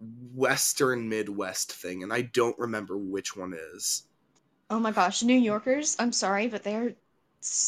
Western 0.00 1.08
Midwest 1.08 1.72
thing, 1.72 2.02
and 2.02 2.12
I 2.12 2.22
don't 2.22 2.58
remember 2.58 2.98
which 2.98 3.36
one 3.36 3.54
is. 3.54 4.04
Oh 4.70 4.80
my 4.80 4.90
gosh, 4.90 5.22
New 5.22 5.38
Yorkers, 5.38 5.94
I'm 6.00 6.10
sorry, 6.10 6.48
but 6.48 6.64
they're 6.64 6.96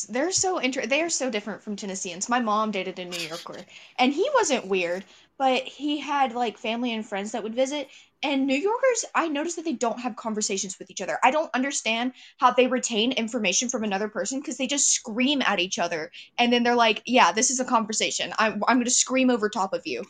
they're 0.08 0.32
so 0.32 0.58
inter- 0.58 0.86
they 0.86 1.02
are 1.02 1.08
so 1.10 1.30
different 1.30 1.62
from 1.62 1.76
Tennesseans. 1.76 2.28
My 2.28 2.40
mom 2.40 2.72
dated 2.72 2.98
a 2.98 3.04
New 3.04 3.20
Yorker, 3.20 3.64
and 3.96 4.12
he 4.12 4.28
wasn't 4.34 4.66
weird, 4.66 5.04
but 5.38 5.62
he 5.64 5.98
had 5.98 6.32
like 6.34 6.58
family 6.58 6.92
and 6.92 7.06
friends 7.06 7.30
that 7.32 7.42
would 7.44 7.54
visit. 7.54 7.88
And 8.24 8.46
New 8.46 8.56
Yorkers, 8.56 9.04
I 9.14 9.28
noticed 9.28 9.56
that 9.56 9.66
they 9.66 9.74
don't 9.74 10.00
have 10.00 10.16
conversations 10.16 10.78
with 10.78 10.90
each 10.90 11.02
other. 11.02 11.18
I 11.22 11.30
don't 11.30 11.50
understand 11.52 12.14
how 12.38 12.52
they 12.52 12.66
retain 12.66 13.12
information 13.12 13.68
from 13.68 13.84
another 13.84 14.08
person 14.08 14.40
because 14.40 14.56
they 14.56 14.66
just 14.66 14.90
scream 14.90 15.42
at 15.42 15.60
each 15.60 15.78
other, 15.78 16.10
and 16.38 16.50
then 16.50 16.62
they're 16.62 16.74
like, 16.74 17.02
"Yeah, 17.04 17.32
this 17.32 17.50
is 17.50 17.60
a 17.60 17.64
conversation. 17.66 18.32
I'm 18.38 18.64
I'm 18.66 18.78
going 18.78 18.86
to 18.86 18.90
scream 18.90 19.28
over 19.28 19.50
top 19.50 19.74
of 19.74 19.86
you." 19.86 20.04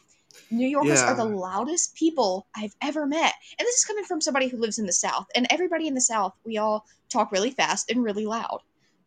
New 0.50 0.68
Yorkers 0.68 1.00
are 1.02 1.16
the 1.16 1.24
loudest 1.24 1.94
people 1.94 2.46
I've 2.56 2.74
ever 2.80 3.06
met. 3.06 3.34
And 3.58 3.66
this 3.66 3.76
is 3.76 3.84
coming 3.84 4.04
from 4.04 4.20
somebody 4.20 4.48
who 4.48 4.58
lives 4.58 4.78
in 4.78 4.86
the 4.86 4.92
South. 4.92 5.26
And 5.34 5.46
everybody 5.50 5.88
in 5.88 5.94
the 5.94 6.00
South, 6.00 6.34
we 6.44 6.58
all 6.58 6.86
talk 7.08 7.32
really 7.32 7.50
fast 7.50 7.90
and 7.90 8.02
really 8.02 8.26
loud. 8.26 8.60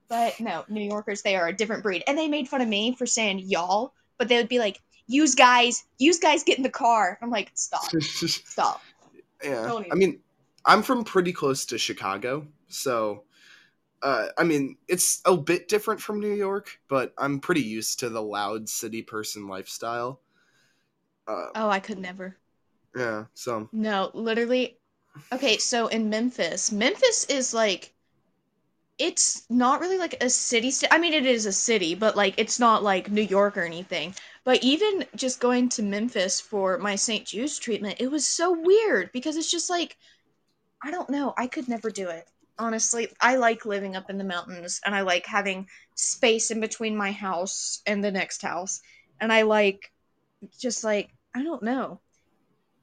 But 0.10 0.40
no, 0.40 0.64
New 0.70 0.82
Yorkers, 0.82 1.22
they 1.22 1.36
are 1.36 1.48
a 1.48 1.56
different 1.56 1.84
breed. 1.84 2.04
And 2.08 2.18
they 2.18 2.28
made 2.28 2.48
fun 2.48 2.62
of 2.62 2.68
me 2.68 2.96
for 2.96 3.06
saying 3.06 3.40
y'all, 3.40 3.94
but 4.18 4.30
they 4.30 4.38
would 4.38 4.50
be 4.50 4.60
like, 4.60 4.82
use 5.08 5.36
guys, 5.36 5.86
use 5.98 6.20
guys 6.20 6.44
get 6.44 6.58
in 6.58 6.64
the 6.64 6.70
car. 6.70 7.18
I'm 7.22 7.30
like, 7.30 7.52
stop, 7.56 7.90
stop. 8.02 8.82
Yeah, 9.44 9.72
Don't 9.72 9.88
I 9.92 9.96
mean, 9.96 10.20
I'm 10.66 10.84
from 10.84 11.04
pretty 11.04 11.34
close 11.34 11.66
to 11.68 11.78
Chicago, 11.78 12.48
so 12.68 13.24
uh, 14.04 14.28
I 14.38 14.44
mean, 14.46 14.78
it's 14.88 15.22
a 15.26 15.38
bit 15.38 15.70
different 15.70 16.02
from 16.02 16.20
New 16.22 16.34
York, 16.34 16.80
but 16.90 17.14
I'm 17.18 17.40
pretty 17.40 17.62
used 17.64 18.00
to 18.02 18.10
the 18.10 18.22
loud 18.24 18.70
city 18.70 19.02
person 19.04 19.48
lifestyle. 19.48 20.22
Uh, 21.28 21.52
Oh, 21.54 21.70
I 21.70 21.82
could 21.82 21.98
never. 22.00 22.38
yeah, 22.96 23.26
so 23.34 23.70
No, 23.72 24.12
literally. 24.14 24.78
Okay, 25.32 25.58
so 25.58 25.88
in 25.88 26.10
Memphis, 26.10 26.70
Memphis 26.72 27.24
is 27.26 27.54
like, 27.54 27.94
it's 29.00 29.44
not 29.50 29.80
really 29.80 29.98
like 29.98 30.16
a 30.22 30.30
city. 30.30 30.72
St- 30.72 30.92
I 30.94 30.98
mean, 30.98 31.14
it 31.14 31.26
is 31.26 31.46
a 31.46 31.52
city, 31.54 31.96
but 31.96 32.16
like, 32.16 32.34
it's 32.38 32.60
not 32.60 32.84
like 32.84 33.12
New 33.12 33.22
York 33.22 33.58
or 33.58 33.64
anything. 33.64 34.14
But 34.48 34.64
even 34.64 35.04
just 35.14 35.42
going 35.42 35.68
to 35.72 35.84
Memphis 35.84 36.40
for 36.40 36.78
my 36.78 36.96
St. 36.96 37.28
Jude's 37.28 37.60
treatment, 37.60 37.98
it 38.00 38.10
was 38.10 38.26
so 38.26 38.58
weird 38.58 39.12
because 39.12 39.36
it's 39.36 39.52
just 39.52 39.70
like, 39.70 39.98
I 40.82 40.90
don't 40.90 41.10
know. 41.10 41.34
I 41.38 41.48
could 41.48 41.68
never 41.68 41.90
do 41.90 42.08
it. 42.08 42.30
Honestly, 42.58 43.10
I 43.20 43.36
like 43.36 43.66
living 43.66 43.98
up 43.98 44.10
in 44.10 44.18
the 44.18 44.24
mountains 44.24 44.80
and 44.86 44.96
I 44.96 45.02
like 45.02 45.26
having 45.26 45.68
space 45.96 46.50
in 46.50 46.62
between 46.62 46.96
my 46.96 47.12
house 47.12 47.82
and 47.86 48.02
the 48.02 48.10
next 48.10 48.42
house. 48.42 48.82
And 49.20 49.34
I 49.34 49.42
like, 49.42 49.92
just 50.58 50.82
like, 50.82 51.10
I 51.36 51.44
don't 51.44 51.62
know. 51.62 52.00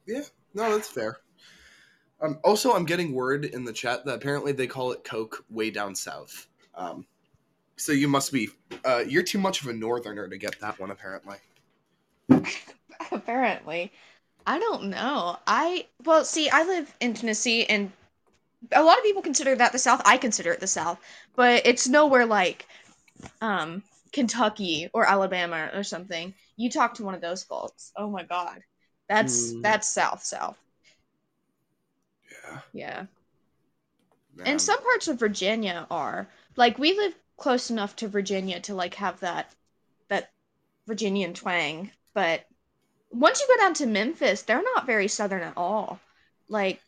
Yeah, 0.05 0.25
no, 0.53 0.71
that's 0.71 0.89
fair. 0.89 1.17
Um, 2.21 2.41
also, 2.45 2.75
I'm 2.75 2.85
getting 2.85 3.15
word 3.15 3.47
in 3.47 3.65
the 3.65 3.73
chat 3.73 4.05
that 4.05 4.17
apparently 4.17 4.53
they 4.53 4.67
call 4.67 4.93
it 4.93 5.03
Coke 5.03 5.43
way 5.49 5.71
down 5.71 5.95
south. 5.95 6.47
Um, 6.75 7.07
so 7.77 7.93
you 7.93 8.07
must 8.07 8.33
be, 8.33 8.51
uh, 8.85 9.03
you're 9.09 9.23
too 9.23 9.39
much 9.39 9.63
of 9.63 9.69
a 9.69 9.73
northerner 9.73 10.29
to 10.29 10.37
get 10.37 10.61
that 10.61 10.79
one, 10.79 10.91
apparently. 10.91 11.39
Apparently. 13.13 13.93
I 14.47 14.59
don't 14.59 14.85
know. 14.85 15.39
I 15.47 15.87
well, 16.05 16.25
see, 16.25 16.51
I 16.51 16.65
live 16.65 16.95
in 17.01 17.15
Tennessee 17.15 17.65
and 17.67 17.93
a 18.73 18.83
lot 18.83 18.99
of 18.99 19.05
people 19.05 19.23
consider 19.23 19.55
that 19.57 19.73
the 19.73 19.79
South. 19.79 20.03
I 20.05 20.19
consider 20.19 20.53
it 20.53 20.61
the 20.61 20.67
South, 20.67 21.01
but 21.37 21.67
it's 21.67 21.89
nowhere 21.89 22.27
like 22.27 22.67
um 23.43 23.83
Kentucky 24.13 24.91
or 24.95 25.07
Alabama 25.09 25.71
or 25.75 25.83
something. 25.85 26.35
You 26.57 26.71
talk 26.71 26.95
to 26.95 27.05
one 27.05 27.15
of 27.15 27.21
those 27.23 27.45
folks. 27.45 27.93
Oh 27.97 28.11
my 28.11 28.25
god. 28.25 28.61
That's 29.09 29.53
Hmm. 29.53 29.63
that's 29.63 29.89
South 29.89 30.25
South. 30.25 30.59
Yeah. 32.31 32.61
Yeah. 32.73 33.07
man. 34.35 34.47
And 34.47 34.61
some 34.61 34.83
parts 34.83 35.09
of 35.09 35.19
Virginia 35.19 35.87
are 35.91 36.29
like 36.57 36.79
we 36.79 36.93
live 36.97 37.15
close 37.37 37.71
enough 37.71 37.97
to 37.97 38.09
Virginia 38.09 38.61
to 38.61 38.75
like 38.75 38.95
have 38.95 39.21
that 39.21 39.55
that 40.09 40.33
Virginian 40.87 41.35
twang, 41.35 41.91
but 42.15 42.45
once 43.11 43.41
you 43.41 43.47
go 43.47 43.63
down 43.63 43.75
to 43.75 43.87
Memphis, 43.87 44.43
they're 44.43 44.63
not 44.63 44.87
very 44.87 45.09
southern 45.09 45.43
at 45.43 45.57
all. 45.57 46.01
Like 46.49 46.81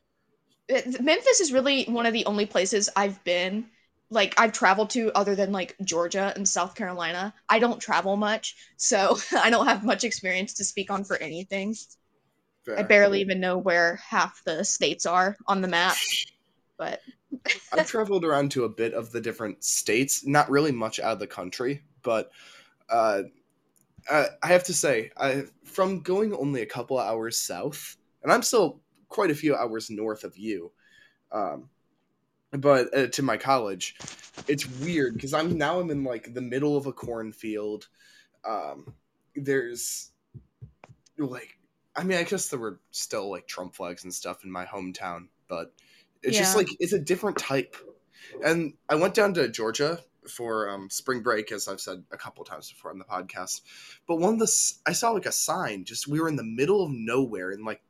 it, 0.68 1.00
Memphis 1.00 1.40
is 1.40 1.52
really 1.52 1.84
one 1.84 2.06
of 2.06 2.12
the 2.12 2.26
only 2.26 2.46
places 2.46 2.88
I've 2.96 3.22
been 3.24 3.66
like 4.10 4.34
I've 4.38 4.52
traveled 4.52 4.90
to 4.90 5.10
other 5.12 5.34
than 5.34 5.52
like 5.52 5.76
Georgia 5.82 6.32
and 6.36 6.48
South 6.48 6.74
Carolina. 6.74 7.34
I 7.48 7.58
don't 7.58 7.80
travel 7.80 8.16
much, 8.16 8.56
so 8.76 9.18
I 9.36 9.50
don't 9.50 9.66
have 9.66 9.84
much 9.84 10.04
experience 10.04 10.54
to 10.54 10.64
speak 10.64 10.90
on 10.90 11.04
for 11.04 11.16
anything. 11.16 11.74
I 12.76 12.82
barely 12.82 13.20
even 13.20 13.38
know 13.38 13.58
where 13.58 13.96
half 13.96 14.42
the 14.44 14.64
states 14.64 15.06
are 15.06 15.36
on 15.46 15.60
the 15.60 15.68
map. 15.68 15.96
But 16.76 17.00
I've 17.72 17.86
traveled 17.86 18.24
around 18.24 18.50
to 18.52 18.64
a 18.64 18.68
bit 18.68 18.92
of 18.92 19.12
the 19.12 19.20
different 19.20 19.62
states, 19.62 20.26
not 20.26 20.50
really 20.50 20.72
much 20.72 20.98
out 20.98 21.12
of 21.12 21.18
the 21.20 21.28
country, 21.28 21.82
but 22.02 22.32
uh, 22.88 23.22
uh, 24.10 24.26
I 24.42 24.48
have 24.48 24.64
to 24.64 24.74
say, 24.74 25.10
I 25.16 25.44
from 25.64 26.00
going 26.00 26.34
only 26.34 26.62
a 26.62 26.66
couple 26.66 26.98
of 26.98 27.06
hours 27.06 27.38
south, 27.38 27.96
and 28.22 28.32
I'm 28.32 28.42
still 28.42 28.80
quite 29.08 29.30
a 29.30 29.34
few 29.34 29.54
hours 29.54 29.90
north 29.90 30.24
of 30.24 30.36
you, 30.36 30.72
um, 31.32 31.68
but 32.52 32.96
uh, 32.96 33.06
to 33.08 33.22
my 33.22 33.36
college, 33.36 33.96
it's 34.48 34.68
weird 34.80 35.14
because 35.14 35.34
I'm 35.34 35.58
now 35.58 35.80
I'm 35.80 35.90
in 35.90 36.04
like 36.04 36.34
the 36.34 36.40
middle 36.40 36.76
of 36.76 36.86
a 36.86 36.92
cornfield. 36.92 37.88
Um, 38.44 38.94
there's 39.34 40.12
like, 41.18 41.58
I 41.94 42.04
mean, 42.04 42.18
I 42.18 42.22
guess 42.22 42.48
there 42.48 42.60
were 42.60 42.80
still 42.90 43.30
like 43.30 43.46
Trump 43.46 43.74
flags 43.74 44.04
and 44.04 44.14
stuff 44.14 44.44
in 44.44 44.50
my 44.50 44.64
hometown, 44.64 45.28
but 45.48 45.72
it's 46.22 46.36
just 46.38 46.56
like 46.56 46.68
it's 46.80 46.92
a 46.92 46.98
different 46.98 47.38
type. 47.38 47.76
And 48.44 48.74
I 48.88 48.96
went 48.96 49.14
down 49.14 49.34
to 49.34 49.48
Georgia 49.48 50.00
for 50.28 50.68
um, 50.68 50.90
spring 50.90 51.22
break, 51.22 51.52
as 51.52 51.68
I've 51.68 51.80
said 51.80 52.02
a 52.10 52.16
couple 52.16 52.44
times 52.44 52.70
before 52.70 52.90
on 52.90 52.98
the 52.98 53.04
podcast. 53.04 53.62
But 54.06 54.16
one 54.16 54.34
of 54.34 54.38
the 54.38 54.72
I 54.86 54.92
saw 54.92 55.10
like 55.10 55.26
a 55.26 55.32
sign. 55.32 55.84
Just 55.84 56.08
we 56.08 56.20
were 56.20 56.28
in 56.28 56.36
the 56.36 56.44
middle 56.44 56.82
of 56.82 56.90
nowhere 56.92 57.50
and 57.50 57.64
like 57.64 57.82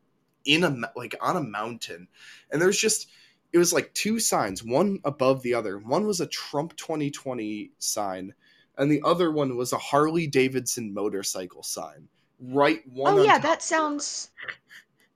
in 0.44 0.64
a 0.64 0.90
like 0.94 1.14
on 1.20 1.36
a 1.36 1.42
mountain, 1.42 2.08
and 2.50 2.60
there's 2.60 2.78
just 2.78 3.08
it 3.52 3.58
was 3.58 3.72
like 3.72 3.92
two 3.94 4.18
signs, 4.18 4.62
one 4.62 4.98
above 5.04 5.42
the 5.42 5.54
other. 5.54 5.78
One 5.78 6.06
was 6.06 6.20
a 6.20 6.26
Trump 6.26 6.76
2020 6.76 7.72
sign, 7.78 8.34
and 8.76 8.90
the 8.90 9.02
other 9.04 9.30
one 9.30 9.56
was 9.56 9.72
a 9.72 9.78
Harley 9.78 10.26
Davidson 10.26 10.92
motorcycle 10.92 11.62
sign. 11.62 12.08
Right 12.40 12.82
one. 12.88 13.14
Oh 13.14 13.18
on 13.18 13.24
yeah, 13.24 13.38
that 13.38 13.62
sounds 13.62 14.30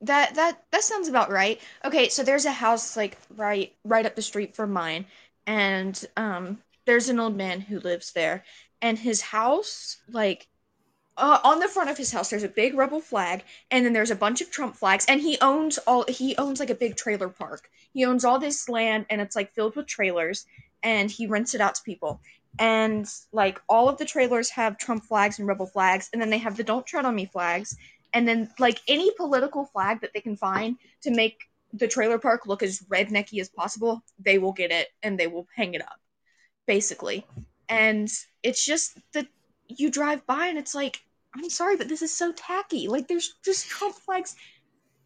that 0.02 0.34
that 0.34 0.62
that 0.70 0.82
sounds 0.82 1.08
about 1.08 1.30
right. 1.30 1.60
Okay, 1.84 2.08
so 2.08 2.22
there's 2.22 2.46
a 2.46 2.52
house 2.52 2.96
like 2.96 3.18
right 3.36 3.74
right 3.84 4.06
up 4.06 4.16
the 4.16 4.22
street 4.22 4.54
from 4.54 4.72
mine, 4.72 5.06
and 5.46 6.06
um 6.16 6.58
there's 6.90 7.08
an 7.08 7.20
old 7.20 7.36
man 7.36 7.60
who 7.60 7.78
lives 7.78 8.10
there, 8.12 8.42
and 8.82 8.98
his 8.98 9.20
house 9.20 9.96
like 10.10 10.48
uh, 11.16 11.38
on 11.44 11.60
the 11.60 11.68
front 11.68 11.88
of 11.88 11.96
his 11.96 12.10
house 12.10 12.30
there's 12.30 12.42
a 12.42 12.48
big 12.48 12.74
rebel 12.74 13.00
flag, 13.00 13.44
and 13.70 13.86
then 13.86 13.92
there's 13.92 14.10
a 14.10 14.16
bunch 14.16 14.40
of 14.40 14.50
Trump 14.50 14.74
flags, 14.74 15.06
and 15.06 15.20
he 15.20 15.38
owns 15.40 15.78
all 15.86 16.04
he 16.08 16.36
owns 16.36 16.58
like 16.58 16.70
a 16.70 16.74
big 16.74 16.96
trailer 16.96 17.28
park. 17.28 17.70
He 17.92 18.04
owns 18.04 18.24
all 18.24 18.40
this 18.40 18.68
land, 18.68 19.06
and 19.08 19.20
it's 19.20 19.36
like 19.36 19.54
filled 19.54 19.76
with 19.76 19.86
trailers, 19.86 20.46
and 20.82 21.08
he 21.08 21.28
rents 21.28 21.54
it 21.54 21.60
out 21.60 21.76
to 21.76 21.82
people. 21.84 22.20
And 22.58 23.06
like 23.30 23.62
all 23.68 23.88
of 23.88 23.98
the 23.98 24.04
trailers 24.04 24.50
have 24.50 24.76
Trump 24.76 25.04
flags 25.04 25.38
and 25.38 25.46
rebel 25.46 25.66
flags, 25.66 26.10
and 26.12 26.20
then 26.20 26.30
they 26.30 26.38
have 26.38 26.56
the 26.56 26.64
"Don't 26.64 26.84
Tread 26.84 27.04
on 27.04 27.14
Me" 27.14 27.26
flags, 27.26 27.76
and 28.12 28.26
then 28.26 28.50
like 28.58 28.80
any 28.88 29.12
political 29.12 29.64
flag 29.66 30.00
that 30.00 30.12
they 30.12 30.20
can 30.20 30.36
find 30.36 30.76
to 31.02 31.12
make 31.12 31.48
the 31.72 31.86
trailer 31.86 32.18
park 32.18 32.46
look 32.46 32.64
as 32.64 32.80
rednecky 32.88 33.40
as 33.40 33.48
possible, 33.48 34.02
they 34.18 34.38
will 34.38 34.52
get 34.52 34.72
it 34.72 34.88
and 35.04 35.18
they 35.18 35.28
will 35.28 35.46
hang 35.54 35.74
it 35.74 35.82
up, 35.82 36.00
basically. 36.70 37.26
And 37.68 38.08
it's 38.44 38.64
just 38.64 38.96
that 39.12 39.26
you 39.66 39.90
drive 39.90 40.24
by 40.26 40.46
and 40.46 40.56
it's 40.56 40.72
like 40.74 41.02
I'm 41.36 41.50
sorry, 41.50 41.76
but 41.76 41.88
this 41.88 42.02
is 42.02 42.12
so 42.16 42.32
tacky. 42.32 42.88
Like, 42.88 43.06
there's 43.06 43.34
just 43.44 43.68
Trump 43.68 43.94
flags 43.94 44.34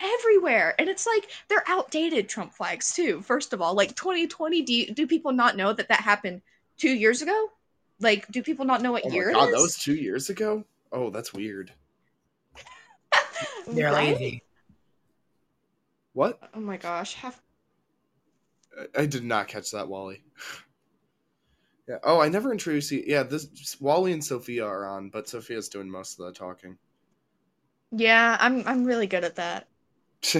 everywhere, 0.00 0.74
and 0.78 0.88
it's 0.88 1.06
like 1.06 1.30
they're 1.48 1.64
outdated 1.68 2.28
Trump 2.30 2.52
flags 2.54 2.94
too. 2.94 3.20
First 3.22 3.52
of 3.52 3.60
all, 3.60 3.74
like 3.74 3.94
2020, 3.94 4.62
do 4.62 4.72
you, 4.74 4.94
do 4.94 5.06
people 5.06 5.32
not 5.32 5.54
know 5.56 5.72
that 5.74 5.88
that 5.88 6.00
happened 6.00 6.40
two 6.78 6.90
years 6.94 7.20
ago? 7.20 7.48
Like, 8.00 8.26
do 8.28 8.42
people 8.42 8.64
not 8.64 8.80
know 8.82 8.92
what 8.92 9.04
Oh 9.04 9.08
my 9.10 9.14
year 9.14 9.32
god, 9.32 9.48
it 9.48 9.50
that 9.52 9.56
is? 9.58 9.62
was 9.62 9.76
two 9.76 9.94
years 9.94 10.30
ago. 10.30 10.64
Oh, 10.92 11.10
that's 11.10 11.32
weird. 11.34 11.70
They're 13.68 13.92
Right? 13.92 14.14
lazy. 14.18 14.42
What? 16.14 16.38
Oh 16.54 16.60
my 16.60 16.76
gosh, 16.78 17.14
have 17.16 17.38
I- 18.78 19.02
I 19.02 19.06
did 19.06 19.24
not 19.24 19.48
catch 19.48 19.70
that, 19.72 19.88
Wally. 19.88 20.22
Yeah. 21.88 21.98
Oh, 22.02 22.20
I 22.20 22.28
never 22.28 22.50
introduced 22.52 22.90
you. 22.90 23.04
Yeah, 23.06 23.22
this 23.22 23.76
Wally 23.80 24.12
and 24.12 24.24
Sophia 24.24 24.64
are 24.64 24.86
on, 24.86 25.10
but 25.10 25.28
Sophia's 25.28 25.68
doing 25.68 25.90
most 25.90 26.18
of 26.18 26.26
the 26.26 26.32
talking. 26.32 26.78
yeah, 27.92 28.36
I'm 28.40 28.66
I'm 28.66 28.84
really 28.84 29.06
good 29.06 29.24
at 29.24 29.36
that. 29.36 29.68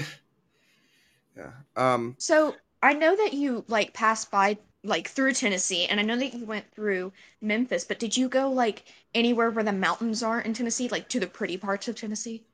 yeah. 1.36 1.52
Um. 1.76 2.16
So 2.18 2.54
I 2.82 2.92
know 2.94 3.14
that 3.16 3.34
you 3.34 3.64
like 3.68 3.92
passed 3.92 4.30
by 4.30 4.58
like 4.82 5.08
through 5.08 5.32
Tennessee, 5.34 5.86
and 5.86 6.00
I 6.00 6.02
know 6.02 6.16
that 6.16 6.34
you 6.34 6.44
went 6.44 6.70
through 6.74 7.12
Memphis, 7.40 7.84
but 7.84 7.98
did 7.98 8.16
you 8.16 8.28
go 8.28 8.50
like 8.50 8.84
anywhere 9.14 9.50
where 9.50 9.64
the 9.64 9.72
mountains 9.72 10.22
are 10.22 10.40
in 10.40 10.54
Tennessee, 10.54 10.88
like 10.88 11.08
to 11.10 11.20
the 11.20 11.26
pretty 11.26 11.56
parts 11.56 11.88
of 11.88 11.96
Tennessee? 11.96 12.44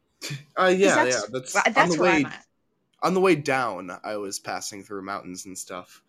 Uh. 0.56 0.66
Yeah. 0.66 0.94
that's, 0.96 1.16
yeah. 1.16 1.22
That's 1.30 1.52
that's 1.52 1.78
on 1.78 1.88
the 1.88 1.96
where 1.96 2.10
way. 2.10 2.16
I'm 2.16 2.26
at. 2.26 2.44
On 3.02 3.14
the 3.14 3.20
way 3.20 3.34
down, 3.34 3.90
I 4.04 4.16
was 4.16 4.38
passing 4.38 4.82
through 4.84 5.02
mountains 5.02 5.46
and 5.46 5.56
stuff. 5.56 6.02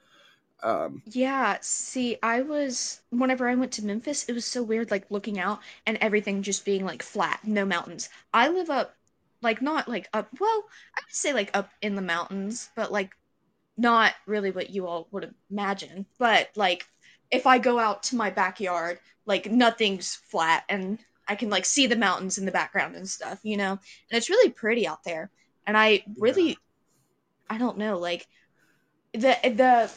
Um. 0.63 1.03
Yeah, 1.05 1.57
see, 1.61 2.17
I 2.21 2.41
was 2.41 3.01
whenever 3.09 3.47
I 3.49 3.55
went 3.55 3.71
to 3.73 3.85
Memphis, 3.85 4.25
it 4.29 4.33
was 4.33 4.45
so 4.45 4.61
weird 4.63 4.91
like 4.91 5.09
looking 5.09 5.39
out 5.39 5.59
and 5.85 5.97
everything 5.97 6.43
just 6.43 6.63
being 6.65 6.85
like 6.85 7.01
flat, 7.03 7.39
no 7.43 7.65
mountains. 7.65 8.09
I 8.33 8.49
live 8.49 8.69
up 8.69 8.95
like 9.41 9.61
not 9.61 9.87
like 9.89 10.07
up, 10.13 10.29
well, 10.39 10.63
I 10.95 11.01
would 11.05 11.15
say 11.15 11.33
like 11.33 11.49
up 11.55 11.71
in 11.81 11.95
the 11.95 12.01
mountains, 12.03 12.69
but 12.75 12.91
like 12.91 13.11
not 13.77 14.13
really 14.27 14.51
what 14.51 14.69
you 14.71 14.87
all 14.87 15.07
would 15.11 15.33
imagine. 15.51 16.05
But 16.19 16.49
like 16.55 16.85
if 17.31 17.47
I 17.47 17.59
go 17.59 17.79
out 17.79 18.03
to 18.03 18.15
my 18.15 18.29
backyard, 18.29 18.99
like 19.25 19.51
nothing's 19.51 20.15
flat 20.15 20.63
and 20.69 20.99
I 21.27 21.35
can 21.35 21.49
like 21.49 21.65
see 21.65 21.87
the 21.87 21.95
mountains 21.95 22.37
in 22.37 22.45
the 22.45 22.51
background 22.51 22.95
and 22.95 23.09
stuff, 23.09 23.39
you 23.43 23.57
know? 23.57 23.71
And 23.71 23.79
it's 24.11 24.29
really 24.29 24.51
pretty 24.51 24.87
out 24.87 25.03
there. 25.03 25.31
And 25.67 25.77
I 25.77 26.03
really 26.17 26.57
I 27.49 27.57
don't 27.57 27.77
know, 27.77 27.97
like 27.99 28.27
the 29.13 29.37
the 29.43 29.91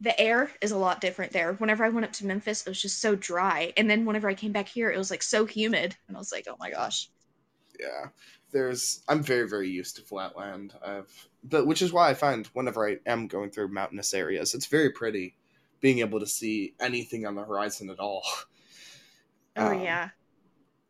the 0.00 0.18
air 0.18 0.50
is 0.60 0.70
a 0.72 0.78
lot 0.78 1.00
different 1.00 1.32
there. 1.32 1.52
Whenever 1.54 1.84
I 1.84 1.90
went 1.90 2.06
up 2.06 2.12
to 2.14 2.26
Memphis, 2.26 2.62
it 2.62 2.68
was 2.68 2.80
just 2.80 3.00
so 3.00 3.14
dry. 3.14 3.72
And 3.76 3.88
then 3.88 4.04
whenever 4.04 4.28
I 4.28 4.34
came 4.34 4.52
back 4.52 4.68
here, 4.68 4.90
it 4.90 4.98
was 4.98 5.10
like 5.10 5.22
so 5.22 5.44
humid. 5.44 5.94
And 6.08 6.16
I 6.16 6.20
was 6.20 6.32
like, 6.32 6.46
oh 6.48 6.56
my 6.58 6.70
gosh. 6.70 7.10
Yeah. 7.78 8.06
There's. 8.52 9.02
I'm 9.08 9.22
very 9.22 9.48
very 9.48 9.68
used 9.68 9.96
to 9.96 10.02
flatland. 10.02 10.74
I've. 10.84 11.28
But 11.44 11.66
which 11.66 11.82
is 11.82 11.92
why 11.92 12.10
I 12.10 12.14
find 12.14 12.46
whenever 12.48 12.88
I 12.88 12.98
am 13.06 13.28
going 13.28 13.50
through 13.50 13.68
mountainous 13.68 14.12
areas, 14.12 14.54
it's 14.54 14.66
very 14.66 14.90
pretty, 14.90 15.36
being 15.80 16.00
able 16.00 16.20
to 16.20 16.26
see 16.26 16.74
anything 16.80 17.26
on 17.26 17.34
the 17.34 17.44
horizon 17.44 17.90
at 17.90 18.00
all. 18.00 18.22
Oh 19.56 19.68
Um, 19.68 19.82
yeah. 19.82 20.10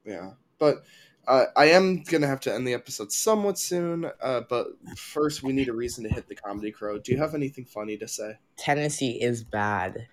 Yeah, 0.04 0.32
but 0.58 0.84
uh, 1.26 1.44
I 1.56 1.66
am 1.66 2.02
gonna 2.02 2.26
have 2.26 2.40
to 2.40 2.52
end 2.54 2.66
the 2.66 2.74
episode 2.74 3.12
somewhat 3.12 3.58
soon. 3.58 4.10
Uh, 4.20 4.42
but 4.48 4.68
first, 4.96 5.42
we 5.42 5.52
need 5.52 5.68
a 5.68 5.72
reason 5.72 6.04
to 6.04 6.10
hit 6.10 6.28
the 6.28 6.34
comedy 6.34 6.70
crow. 6.72 6.98
Do 6.98 7.12
you 7.12 7.18
have 7.18 7.34
anything 7.34 7.64
funny 7.64 7.96
to 7.98 8.08
say? 8.08 8.38
Tennessee 8.56 9.20
is 9.20 9.44
bad. 9.44 10.08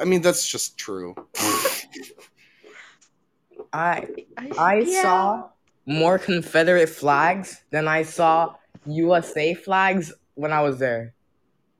I 0.00 0.04
mean, 0.04 0.22
that's 0.22 0.48
just 0.48 0.78
true. 0.78 1.14
I 3.72 4.06
I 4.58 4.84
yeah. 4.86 5.02
saw 5.02 5.48
more 5.86 6.18
Confederate 6.18 6.88
flags 6.88 7.62
than 7.70 7.88
I 7.88 8.02
saw 8.02 8.54
USA 8.86 9.54
flags 9.54 10.12
when 10.34 10.52
I 10.52 10.62
was 10.62 10.78
there. 10.78 11.14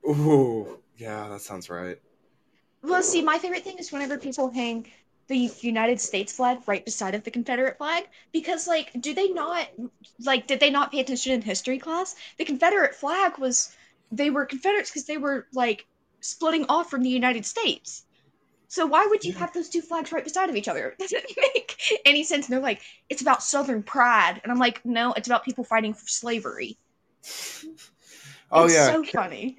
Ooh, 0.07 0.79
yeah, 0.97 1.27
that 1.29 1.41
sounds 1.41 1.69
right. 1.69 1.97
Well, 2.83 3.03
see, 3.03 3.21
my 3.21 3.37
favorite 3.37 3.63
thing 3.63 3.77
is 3.77 3.91
whenever 3.91 4.17
people 4.17 4.49
hang 4.49 4.87
the 5.27 5.49
United 5.61 6.01
States 6.01 6.33
flag 6.33 6.59
right 6.67 6.83
beside 6.85 7.15
of 7.15 7.23
the 7.23 7.31
Confederate 7.31 7.77
flag 7.77 8.03
because 8.33 8.67
like 8.67 8.91
do 8.99 9.13
they 9.13 9.29
not 9.29 9.67
like 10.25 10.47
did 10.47 10.59
they 10.59 10.69
not 10.69 10.91
pay 10.91 10.99
attention 10.99 11.33
in 11.33 11.41
history 11.41 11.79
class? 11.79 12.15
The 12.37 12.45
Confederate 12.45 12.95
flag 12.95 13.37
was 13.39 13.69
they 14.11 14.29
were 14.29 14.45
Confederates 14.45 14.89
because 14.91 15.05
they 15.05 15.17
were 15.17 15.47
like 15.53 15.85
splitting 16.21 16.65
off 16.69 16.89
from 16.89 17.03
the 17.03 17.09
United 17.09 17.45
States. 17.45 18.03
So 18.69 18.85
why 18.87 19.05
would 19.09 19.25
you 19.25 19.33
have 19.33 19.53
those 19.53 19.69
two 19.69 19.81
flags 19.81 20.11
right 20.11 20.23
beside 20.23 20.49
of 20.49 20.55
each 20.55 20.67
other? 20.67 20.89
It 20.89 20.99
doesn't 20.99 21.37
make 21.37 22.01
any 22.05 22.23
sense. 22.23 22.47
And 22.47 22.53
they're 22.53 22.61
like, 22.63 22.81
it's 23.09 23.21
about 23.21 23.43
Southern 23.43 23.83
pride, 23.83 24.39
and 24.43 24.51
I'm 24.51 24.59
like, 24.59 24.83
no, 24.85 25.13
it's 25.13 25.27
about 25.27 25.45
people 25.45 25.63
fighting 25.63 25.93
for 25.93 26.07
slavery. 26.07 26.77
Oh 28.51 28.65
it's 28.65 28.73
yeah, 28.73 28.87
so 28.87 29.03
funny. 29.03 29.57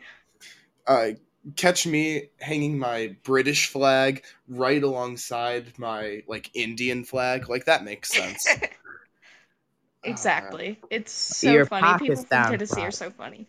uh, 0.87 1.11
catch 1.57 1.87
me 1.87 2.28
hanging 2.40 2.78
my 2.78 3.16
British 3.24 3.68
flag 3.68 4.24
right 4.48 4.83
alongside 4.83 5.78
my 5.78 6.22
like 6.28 6.50
Indian 6.55 7.05
flag. 7.05 7.48
Like 7.48 7.64
that 7.66 7.85
makes 7.85 8.11
sense. 8.11 8.46
exactly. 10.05 10.81
It's 10.90 11.12
so 11.12 11.50
Your 11.52 11.66
funny. 11.66 11.98
People 11.98 12.16
from 12.16 12.24
Pakistan 12.24 12.50
Tennessee 12.50 12.83
are 12.83 12.90
so 12.90 13.11
funny. 13.11 13.46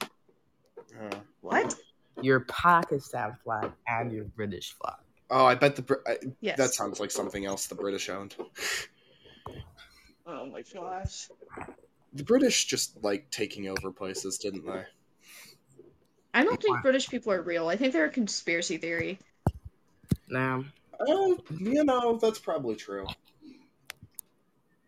Uh, 1.00 1.16
What? 1.42 1.76
Your 2.22 2.42
Pakistan 2.42 3.36
flag 3.44 3.72
and 3.88 4.12
your 4.12 4.26
British 4.26 4.76
flag. 4.82 4.98
oh, 5.32 5.46
I 5.46 5.56
bet 5.56 5.76
the 5.76 5.82
Br- 5.82 6.06
I, 6.08 6.18
Yes. 6.42 6.58
that 6.58 6.74
sounds 6.74 7.00
like 7.00 7.10
something 7.12 7.46
else 7.46 7.68
the 7.68 7.76
British 7.76 8.10
owned. 8.10 8.36
Oh 10.26 10.46
my 10.46 10.64
gosh. 10.74 11.30
The 12.14 12.24
British 12.24 12.66
just 12.66 13.04
like 13.04 13.30
taking 13.32 13.68
over 13.68 13.92
places, 13.92 14.38
didn't 14.38 14.66
they? 14.66 14.84
I 16.34 16.44
don't 16.44 16.62
think 16.62 16.82
British 16.82 17.10
people 17.10 17.32
are 17.32 17.42
real. 17.42 17.68
I 17.68 17.76
think 17.76 17.94
they're 17.94 18.06
a 18.06 18.10
conspiracy 18.10 18.78
theory. 18.78 19.20
Now, 20.30 20.66
Oh, 21.06 21.38
you 21.60 21.84
know 21.84 22.18
that's 22.18 22.40
probably 22.40 22.76
true. 22.76 23.06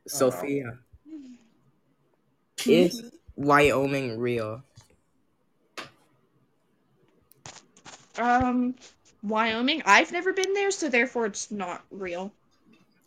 Sophia, 0.08 0.77
is 2.65 3.12
Wyoming 3.36 4.19
real? 4.19 4.63
Um, 8.17 8.75
Wyoming. 9.23 9.81
I've 9.86 10.12
never 10.12 10.31
been 10.31 10.53
there, 10.53 10.71
so 10.71 10.89
therefore 10.89 11.25
it's 11.25 11.51
not 11.51 11.84
real. 11.91 12.31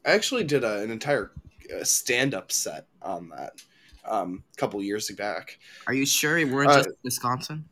I 0.05 0.11
actually 0.11 0.45
did 0.45 0.65
a, 0.65 0.83
an 0.83 0.91
entire 0.91 1.31
uh, 1.75 1.85
stand-up 1.85 2.53
set 2.53 2.87
on 3.01 3.31
that 3.31 3.53
um, 4.05 4.43
a 4.53 4.57
couple 4.57 4.83
years 4.83 5.11
back. 5.13 5.59
Are 5.87 5.95
you 5.95 6.05
sure 6.05 6.37
it 6.37 6.49
weren't 6.49 6.71
Uh, 6.71 6.83
just 6.83 6.97
Wisconsin? 7.05 7.65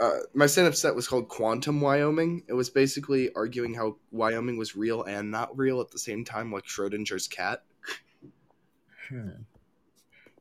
Uh, 0.00 0.20
my 0.32 0.46
stand-up 0.46 0.74
set 0.74 0.94
was 0.94 1.06
called 1.06 1.28
Quantum 1.28 1.80
Wyoming. 1.80 2.42
It 2.48 2.54
was 2.54 2.70
basically 2.70 3.30
arguing 3.34 3.74
how 3.74 3.96
Wyoming 4.10 4.56
was 4.56 4.74
real 4.74 5.02
and 5.02 5.30
not 5.30 5.56
real 5.58 5.80
at 5.82 5.90
the 5.90 5.98
same 5.98 6.24
time, 6.24 6.50
like 6.50 6.64
Schrodinger's 6.64 7.28
cat. 7.28 7.62
Hmm. 9.08 9.28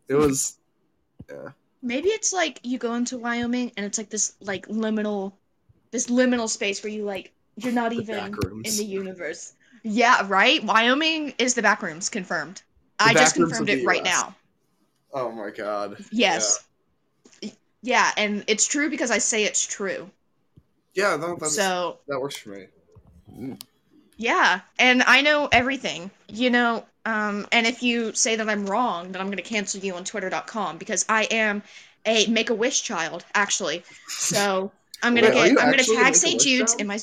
It 0.07 0.15
was 0.15 0.57
yeah. 1.29 1.49
Maybe 1.81 2.09
it's 2.09 2.33
like 2.33 2.59
you 2.63 2.77
go 2.77 2.95
into 2.95 3.17
Wyoming 3.17 3.71
and 3.77 3.85
it's 3.85 3.97
like 3.97 4.09
this 4.09 4.33
like 4.41 4.67
liminal, 4.67 5.33
this 5.91 6.07
liminal 6.07 6.49
space 6.49 6.83
where 6.83 6.91
you 6.91 7.03
like 7.03 7.33
you're 7.57 7.73
not 7.73 7.91
The 7.91 8.01
even 8.01 8.35
in 8.63 8.77
the 8.77 8.85
universe. 8.85 9.53
Yeah, 9.83 10.25
right. 10.27 10.63
Wyoming 10.63 11.33
is 11.37 11.53
the 11.53 11.61
back 11.61 11.81
rooms 11.81 12.09
confirmed. 12.09 12.61
I 12.99 13.13
back 13.13 13.23
just 13.23 13.35
confirmed 13.35 13.69
it 13.69 13.77
the 13.77 13.85
right 13.85 14.03
now. 14.03 14.35
oh 15.13 15.31
my 15.31 15.51
god. 15.51 15.97
Yes. 16.11 16.59
Yeah. 16.59 16.65
And 18.17 18.43
it's 18.47 18.67
true 18.67 18.89
because 18.89 19.11
I 19.11 19.19
say 19.19 19.43
it's 19.45 19.65
true. 19.65 20.09
Yeah, 20.93 21.17
that's, 21.17 21.55
so 21.55 21.99
that 22.07 22.19
works 22.19 22.37
for 22.37 22.49
me. 22.49 23.55
Yeah, 24.17 24.61
and 24.77 25.01
I 25.03 25.21
know 25.21 25.47
everything, 25.51 26.11
you 26.27 26.49
know. 26.49 26.85
Um, 27.05 27.47
and 27.51 27.65
if 27.65 27.81
you 27.81 28.13
say 28.13 28.35
that 28.35 28.49
I'm 28.49 28.65
wrong, 28.65 29.11
then 29.11 29.21
I'm 29.21 29.29
gonna 29.29 29.41
cancel 29.41 29.79
you 29.79 29.95
on 29.95 30.03
Twitter.com 30.03 30.77
because 30.77 31.05
I 31.07 31.23
am 31.31 31.63
a 32.05 32.27
Make 32.27 32.49
a 32.49 32.53
Wish 32.53 32.83
child, 32.83 33.23
actually. 33.33 33.83
So 34.07 34.71
I'm 35.01 35.15
gonna 35.15 35.27
Wait, 35.27 35.55
get, 35.55 35.63
I'm 35.63 35.71
gonna 35.71 35.83
tag 35.83 36.15
St. 36.15 36.41
Jude's 36.41 36.73
child? 36.73 36.81
in 36.81 36.87
my. 36.87 36.99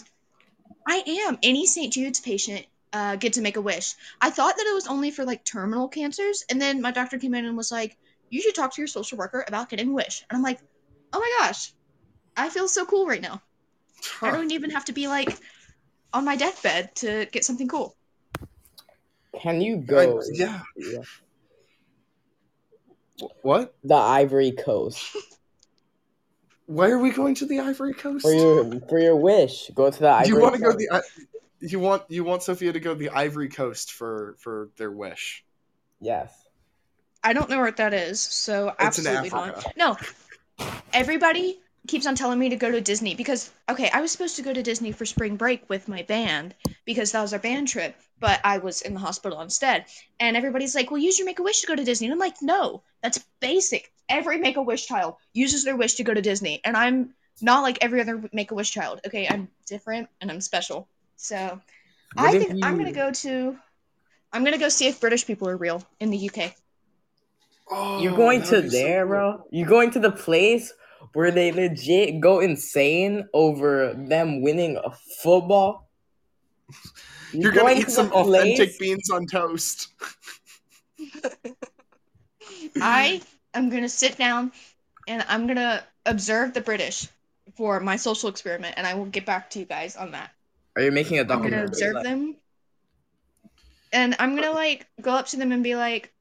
I 0.87 1.03
am. 1.27 1.39
Any 1.43 1.67
St. 1.67 1.93
Jude's 1.93 2.21
patient 2.21 2.67
uh, 2.93 3.17
get 3.17 3.35
to 3.35 3.41
make 3.41 3.57
a 3.57 3.61
wish. 3.61 3.95
I 4.21 4.31
thought 4.31 4.57
that 4.57 4.67
it 4.67 4.75
was 4.75 4.87
only 4.87 5.11
for 5.11 5.25
like 5.25 5.45
terminal 5.45 5.89
cancers, 5.89 6.45
and 6.51 6.61
then 6.61 6.81
my 6.83 6.91
doctor 6.91 7.19
came 7.19 7.35
in 7.35 7.45
and 7.45 7.57
was 7.57 7.73
like, 7.73 7.97
"You 8.31 8.41
should 8.43 8.55
talk 8.55 8.75
to 8.75 8.81
your 8.81 8.89
social 8.89 9.19
worker 9.19 9.45
about 9.47 9.69
getting 9.69 9.93
wish." 9.93 10.25
And 10.29 10.37
I'm 10.37 10.43
like, 10.43 10.61
"Oh 11.13 11.21
my 11.21 11.47
gosh, 11.47 11.73
I 12.37 12.49
feel 12.51 12.69
so 12.69 12.85
cool 12.87 13.07
right 13.07 13.23
now." 13.23 13.43
I 14.23 14.31
don't 14.31 14.53
even 14.53 14.71
have 14.71 14.85
to 14.87 14.93
be 14.93 15.09
like 15.09 15.39
on 16.13 16.25
my 16.25 16.37
deathbed 16.37 16.95
to 16.97 17.27
get 17.33 17.45
something 17.45 17.69
cool. 17.69 17.97
Can 19.41 19.61
you 19.61 19.77
I- 19.77 19.81
go? 19.81 20.23
yeah. 20.33 20.61
What? 23.43 23.75
The 23.83 23.95
Ivory 23.95 24.53
Coast 24.53 25.03
Why 26.67 26.91
are 26.91 26.99
we 26.99 27.11
going 27.11 27.35
to 27.37 27.47
the 27.47 27.61
Ivory 27.61 27.95
Coast? 27.95 28.23
for 28.23 28.33
your 28.35 28.81
for 28.89 28.99
your 28.99 29.17
wish. 29.17 29.71
Go 29.75 29.91
to 29.91 29.99
the 29.99 30.09
Ivory. 30.09 30.29
You 30.29 30.41
want 30.41 30.55
to 30.55 30.61
go 30.61 30.73
to 30.73 30.77
the? 30.77 30.89
I- 30.93 31.03
You 31.61 31.81
want 31.81 32.03
you 32.09 32.23
want 32.25 32.43
Sophia 32.43 32.73
to 32.73 32.81
go 32.81 32.93
to 32.93 32.99
the 32.99 33.11
Ivory 33.11 33.49
Coast 33.49 33.93
for 33.93 34.37
for 34.39 34.71
their 34.77 34.91
wish. 34.91 35.45
Yes. 36.01 36.31
I 37.27 37.33
don't 37.33 37.51
know 37.51 37.59
what 37.59 37.77
that 37.79 37.93
is, 37.93 38.21
so 38.21 38.73
absolutely 38.79 39.31
not. 39.31 39.77
No. 39.77 39.97
Everybody 40.93 41.59
keeps 41.89 42.07
on 42.07 42.15
telling 42.15 42.39
me 42.39 42.49
to 42.51 42.57
go 42.57 42.71
to 42.71 42.81
Disney 42.81 43.17
because 43.17 43.51
okay, 43.69 43.91
I 43.93 44.01
was 44.01 44.13
supposed 44.13 44.37
to 44.37 44.43
go 44.43 44.53
to 44.53 44.63
Disney 44.63 44.93
for 44.93 45.05
spring 45.05 45.35
break 45.35 45.69
with 45.69 45.89
my 45.89 46.03
band 46.03 46.55
because 46.85 47.11
that 47.11 47.23
was 47.23 47.33
our 47.33 47.41
band 47.41 47.67
trip, 47.67 47.97
but 48.21 48.41
I 48.45 48.59
was 48.59 48.81
in 48.83 48.95
the 48.95 49.01
hospital 49.01 49.41
instead. 49.41 49.87
And 50.21 50.37
everybody's 50.37 50.77
like, 50.77 50.93
"Well, 50.93 51.01
use 51.01 51.19
your 51.19 51.27
make 51.27 51.41
a 51.41 51.43
wish 51.43 51.63
to 51.63 51.67
go 51.67 51.75
to 51.75 51.83
Disney." 51.83 52.07
And 52.07 52.13
I'm 52.13 52.21
like, 52.21 52.41
"No, 52.43 52.85
that's 53.03 53.19
basic. 53.41 53.93
Every 54.09 54.39
make 54.39 54.57
a 54.57 54.63
wish 54.63 54.87
child 54.87 55.17
uses 55.33 55.65
their 55.65 55.77
wish 55.77 55.95
to 55.95 56.05
go 56.05 56.15
to 56.15 56.23
Disney, 56.23 56.61
and 56.65 56.77
I'm 56.77 57.13
not 57.41 57.65
like 57.65 57.79
every 57.81 58.01
other 58.01 58.23
make 58.33 58.53
a 58.53 58.55
wish 58.55 58.71
child. 58.71 59.01
Okay, 59.05 59.27
I'm 59.29 59.49
different 59.67 60.09
and 60.21 60.31
I'm 60.31 60.41
special. 60.41 60.89
So, 61.17 61.61
I 62.17 62.23
What 62.23 62.35
if 62.37 62.47
think 62.47 62.65
I'm 62.65 62.75
going 62.75 62.87
to 62.87 62.93
go 62.93 63.11
to 63.11 63.59
I'm 64.33 64.43
going 64.43 64.53
to 64.53 64.61
go 64.61 64.69
see 64.69 64.87
if 64.87 65.01
British 65.01 65.27
people 65.27 65.49
are 65.49 65.57
real 65.57 65.83
in 65.99 66.11
the 66.11 66.31
UK. 66.31 66.55
Oh, 67.69 68.01
You're 68.01 68.17
going 68.17 68.43
to 68.45 68.57
would 68.57 68.65
be 68.65 68.71
so 68.71 68.77
there, 68.77 69.03
cool. 69.05 69.09
bro. 69.09 69.45
You're 69.51 69.69
going 69.69 69.91
to 69.93 70.01
the 70.01 70.13
place 70.13 70.73
where 71.15 71.31
they 71.31 71.51
legit 71.53 72.21
go 72.21 72.41
insane 72.41 73.27
over 73.35 73.95
them 73.95 74.43
winning 74.43 74.77
a 74.77 74.91
football. 75.23 75.89
You're 77.33 77.53
gonna 77.53 77.63
going 77.63 77.77
eat 77.79 77.81
to 77.81 77.87
the 77.87 77.93
some 77.93 78.13
authentic 78.13 78.57
place- 78.57 78.79
beans 78.79 79.11
on 79.11 79.27
toast. 79.27 79.89
I 82.81 83.21
am 83.55 83.71
going 83.71 83.83
to 83.83 83.89
sit 83.89 84.17
down 84.17 84.53
and 85.09 85.25
I'm 85.29 85.47
going 85.47 85.57
to 85.57 85.83
observe 86.05 86.55
the 86.55 86.61
British 86.61 87.09
for 87.57 87.81
my 87.81 87.97
social 87.97 88.29
experiment 88.29 88.75
and 88.77 88.87
I 88.87 88.95
will 88.95 89.07
get 89.07 89.25
back 89.27 89.51
to 89.51 89.59
you 89.59 89.65
guys 89.65 89.97
on 89.97 90.13
that. 90.13 90.31
Are 90.77 90.83
you 90.83 90.93
making 90.93 91.19
a 91.19 91.23
I'm 91.23 91.27
going 91.29 91.43
to 91.45 91.67
documentary? 91.67 91.67
observe 91.67 92.03
them 92.05 92.37
and 93.93 94.17
I'm 94.19 94.31
going 94.33 94.43
to 94.45 94.51
like 94.53 94.87
go 95.01 95.13
up 95.13 95.27
to 95.29 95.37
them 95.37 95.53
and 95.53 95.63
be 95.65 95.75
like 95.77 96.13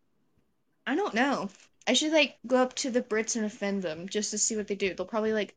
I 0.88 0.96
don't 0.96 1.14
know. 1.14 1.50
I 1.88 1.94
should 1.94 2.12
like 2.12 2.38
go 2.46 2.58
up 2.58 2.74
to 2.76 2.90
the 2.90 3.02
Brits 3.02 3.36
and 3.36 3.46
offend 3.46 3.84
them 3.84 4.10
just 4.10 4.32
to 4.32 4.38
see 4.38 4.56
what 4.56 4.68
they 4.68 4.76
do. 4.76 4.94
They'll 4.94 5.06
probably 5.06 5.34
like 5.34 5.56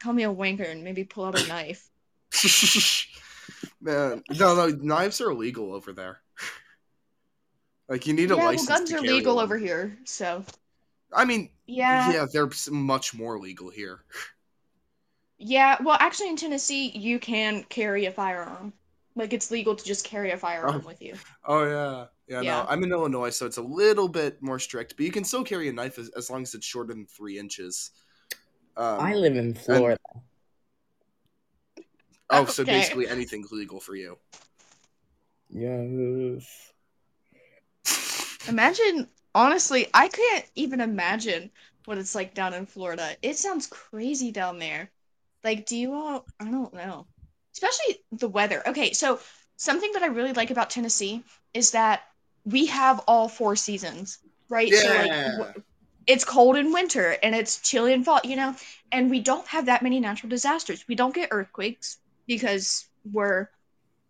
call 0.00 0.12
me 0.12 0.24
a 0.24 0.32
wanker 0.32 0.68
and 0.68 0.82
maybe 0.82 1.04
pull 1.04 1.24
out 1.24 1.40
a 1.40 1.46
knife. 1.46 1.88
Man, 3.80 4.22
no, 4.30 4.54
no, 4.54 4.68
knives 4.68 5.20
are 5.20 5.30
illegal 5.30 5.74
over 5.74 5.92
there. 5.92 6.20
Like 7.88 8.06
you 8.06 8.12
need 8.12 8.30
a 8.30 8.34
yeah, 8.34 8.40
well, 8.40 8.46
license. 8.46 8.68
guns 8.68 8.90
to 8.90 8.96
are 8.98 9.00
legal 9.00 9.36
one. 9.36 9.44
over 9.44 9.58
here, 9.58 9.98
so 10.04 10.44
I 11.12 11.24
mean, 11.24 11.50
yeah. 11.66 12.12
yeah, 12.12 12.26
they're 12.32 12.50
much 12.70 13.14
more 13.14 13.38
legal 13.38 13.70
here. 13.70 14.04
Yeah, 15.38 15.78
well, 15.82 15.96
actually, 15.98 16.28
in 16.28 16.36
Tennessee, 16.36 16.90
you 16.90 17.18
can 17.18 17.64
carry 17.64 18.06
a 18.06 18.12
firearm. 18.12 18.72
Like, 19.20 19.34
it's 19.34 19.50
legal 19.50 19.76
to 19.76 19.84
just 19.84 20.06
carry 20.06 20.30
a 20.30 20.36
firearm 20.38 20.80
Oh. 20.82 20.86
with 20.88 21.02
you. 21.02 21.14
Oh 21.44 21.64
yeah, 21.64 22.06
yeah. 22.26 22.40
Yeah. 22.40 22.62
No, 22.62 22.66
I'm 22.70 22.82
in 22.82 22.90
Illinois, 22.90 23.28
so 23.28 23.44
it's 23.44 23.58
a 23.58 23.62
little 23.62 24.08
bit 24.08 24.40
more 24.42 24.58
strict, 24.58 24.96
but 24.96 25.04
you 25.04 25.12
can 25.12 25.24
still 25.24 25.44
carry 25.44 25.68
a 25.68 25.72
knife 25.74 25.98
as, 25.98 26.08
as 26.16 26.30
long 26.30 26.40
as 26.40 26.54
it's 26.54 26.64
shorter 26.64 26.94
than 26.94 27.04
three 27.04 27.38
inches. 27.38 27.90
Um, 28.78 28.98
I 28.98 29.14
live 29.14 29.36
in 29.36 29.52
Florida. 29.52 29.98
oh, 32.30 32.46
so 32.46 32.64
basically 32.64 33.06
anything's 33.08 33.52
legal 33.52 33.78
for 33.78 33.94
you. 33.94 34.16
Yes. 35.50 36.72
Imagine, 38.48 39.06
honestly, 39.34 39.86
I 39.92 40.08
can't 40.08 40.46
even 40.54 40.80
imagine 40.80 41.50
what 41.84 41.98
it's 41.98 42.14
like 42.14 42.32
down 42.32 42.54
in 42.54 42.64
Florida. 42.64 43.16
It 43.20 43.36
sounds 43.36 43.66
crazy 43.66 44.32
down 44.32 44.58
there. 44.58 44.90
Like, 45.44 45.66
do 45.66 45.76
you 45.76 45.92
all, 45.92 46.24
I 46.38 46.50
don't 46.50 46.72
know. 46.72 47.06
Especially 47.54 47.98
the 48.12 48.28
weather. 48.28 48.62
Okay, 48.68 48.92
so 48.92 49.20
something 49.56 49.92
that 49.92 50.02
I 50.02 50.06
really 50.06 50.32
like 50.32 50.50
about 50.50 50.70
Tennessee 50.70 51.22
is 51.52 51.72
that 51.72 52.02
we 52.44 52.66
have 52.66 53.00
all 53.06 53.28
four 53.28 53.56
seasons, 53.56 54.18
right? 54.48 54.74
So, 54.74 54.88
like, 54.88 55.10
Yeah. 55.12 55.52
it's 56.06 56.24
cold 56.24 56.56
in 56.56 56.72
winter 56.72 57.16
and 57.22 57.34
it's 57.34 57.60
chilly 57.60 57.92
in 57.92 58.04
fall, 58.04 58.20
you 58.24 58.36
know? 58.36 58.54
And 58.90 59.10
we 59.10 59.20
don't 59.20 59.46
have 59.48 59.66
that 59.66 59.82
many 59.82 60.00
natural 60.00 60.30
disasters. 60.30 60.84
We 60.88 60.94
don't 60.94 61.14
get 61.14 61.28
earthquakes 61.32 61.98
because 62.26 62.88
we're 63.04 63.48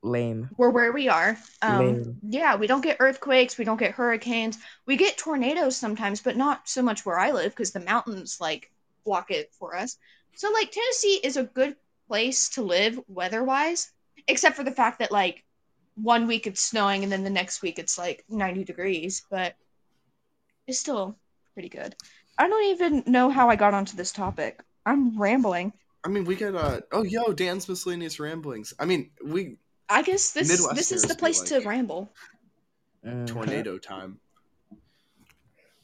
Lame. 0.03 0.49
we're 0.57 0.71
where 0.71 0.93
we 0.93 1.09
are. 1.09 1.37
Um, 1.63 1.79
Lame. 1.79 2.17
yeah, 2.23 2.57
we 2.57 2.67
don't 2.67 2.81
get 2.81 2.99
earthquakes, 3.01 3.59
we 3.59 3.65
don't 3.65 3.77
get 3.79 3.93
hurricanes. 3.93 4.59
We 4.87 4.97
get 4.97 5.19
tornadoes 5.19 5.77
sometimes, 5.77 6.21
but 6.21 6.37
not 6.37 6.69
so 6.69 6.83
much 6.83 7.05
where 7.05 7.19
I 7.19 7.33
live 7.33 7.53
because 7.53 7.73
the 7.73 7.81
mountains 7.81 8.39
like 8.41 8.71
block 9.05 9.31
it 9.31 9.53
for 9.59 9.77
us. 9.77 9.97
So 10.35 10.51
like 10.53 10.71
Tennessee 10.71 11.21
is 11.23 11.37
a 11.37 11.45
good 11.45 11.77
place 12.11 12.49
to 12.49 12.63
live 12.63 12.99
weather-wise, 13.07 13.93
except 14.27 14.57
for 14.57 14.65
the 14.65 14.73
fact 14.73 14.99
that 14.99 15.13
like 15.13 15.45
one 15.95 16.27
week 16.27 16.49
it's 16.49 16.61
snowing 16.61 17.05
and 17.05 17.13
then 17.13 17.23
the 17.23 17.31
next 17.31 17.63
week 17.63 17.79
it's 17.79 17.97
like 17.97 18.25
90 18.29 18.65
degrees, 18.65 19.23
but 19.31 19.55
it's 20.67 20.81
still 20.81 21.15
pretty 21.55 21.69
good. 21.69 21.95
I 22.37 22.49
don't 22.49 22.65
even 22.65 23.05
know 23.07 23.31
how 23.31 23.49
I 23.49 23.55
got 23.55 23.75
onto 23.75 23.97
this 23.97 24.11
topic. 24.11 24.61
I'm 24.85 25.17
rambling. 25.21 25.73
I 26.03 26.09
mean, 26.09 26.25
we 26.25 26.35
get 26.35 26.57
uh 26.57 26.81
oh 26.91 27.05
yo 27.05 27.33
Dan's 27.33 27.69
miscellaneous 27.69 28.19
ramblings. 28.19 28.75
I 28.81 28.87
mean, 28.87 29.11
we 29.25 29.59
I 29.89 30.03
guess 30.03 30.33
this 30.33 30.49
this 30.75 30.91
is 30.91 31.03
the 31.03 31.15
be 31.15 31.21
place 31.21 31.41
to 31.43 31.61
ramble. 31.61 32.11
Tornado 33.27 33.79
time. 33.79 34.19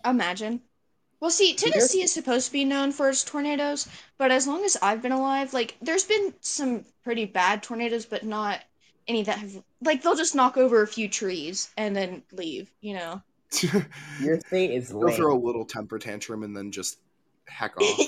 Imagine. 0.04 0.60
Well, 1.20 1.30
see, 1.30 1.54
Tennessee 1.54 2.02
is 2.02 2.12
supposed 2.12 2.46
to 2.46 2.52
be 2.52 2.64
known 2.64 2.92
for 2.92 3.08
its 3.08 3.24
tornadoes, 3.24 3.88
but 4.18 4.30
as 4.30 4.46
long 4.46 4.64
as 4.64 4.76
I've 4.82 5.00
been 5.00 5.12
alive, 5.12 5.54
like, 5.54 5.76
there's 5.80 6.04
been 6.04 6.34
some 6.40 6.84
pretty 7.04 7.24
bad 7.24 7.62
tornadoes, 7.62 8.04
but 8.04 8.22
not 8.22 8.60
any 9.08 9.22
that 9.22 9.38
have, 9.38 9.62
like, 9.80 10.02
they'll 10.02 10.14
just 10.14 10.34
knock 10.34 10.58
over 10.58 10.82
a 10.82 10.86
few 10.86 11.08
trees 11.08 11.70
and 11.76 11.96
then 11.96 12.22
leave, 12.32 12.70
you 12.80 12.94
know? 12.94 13.22
Your 14.20 14.40
state 14.40 14.72
is 14.72 14.92
Go 14.92 15.10
throw 15.10 15.34
a 15.34 15.38
little 15.38 15.64
temper 15.64 15.98
tantrum 15.98 16.42
and 16.42 16.54
then 16.54 16.70
just 16.70 16.98
heck 17.46 17.76
off. 17.80 18.00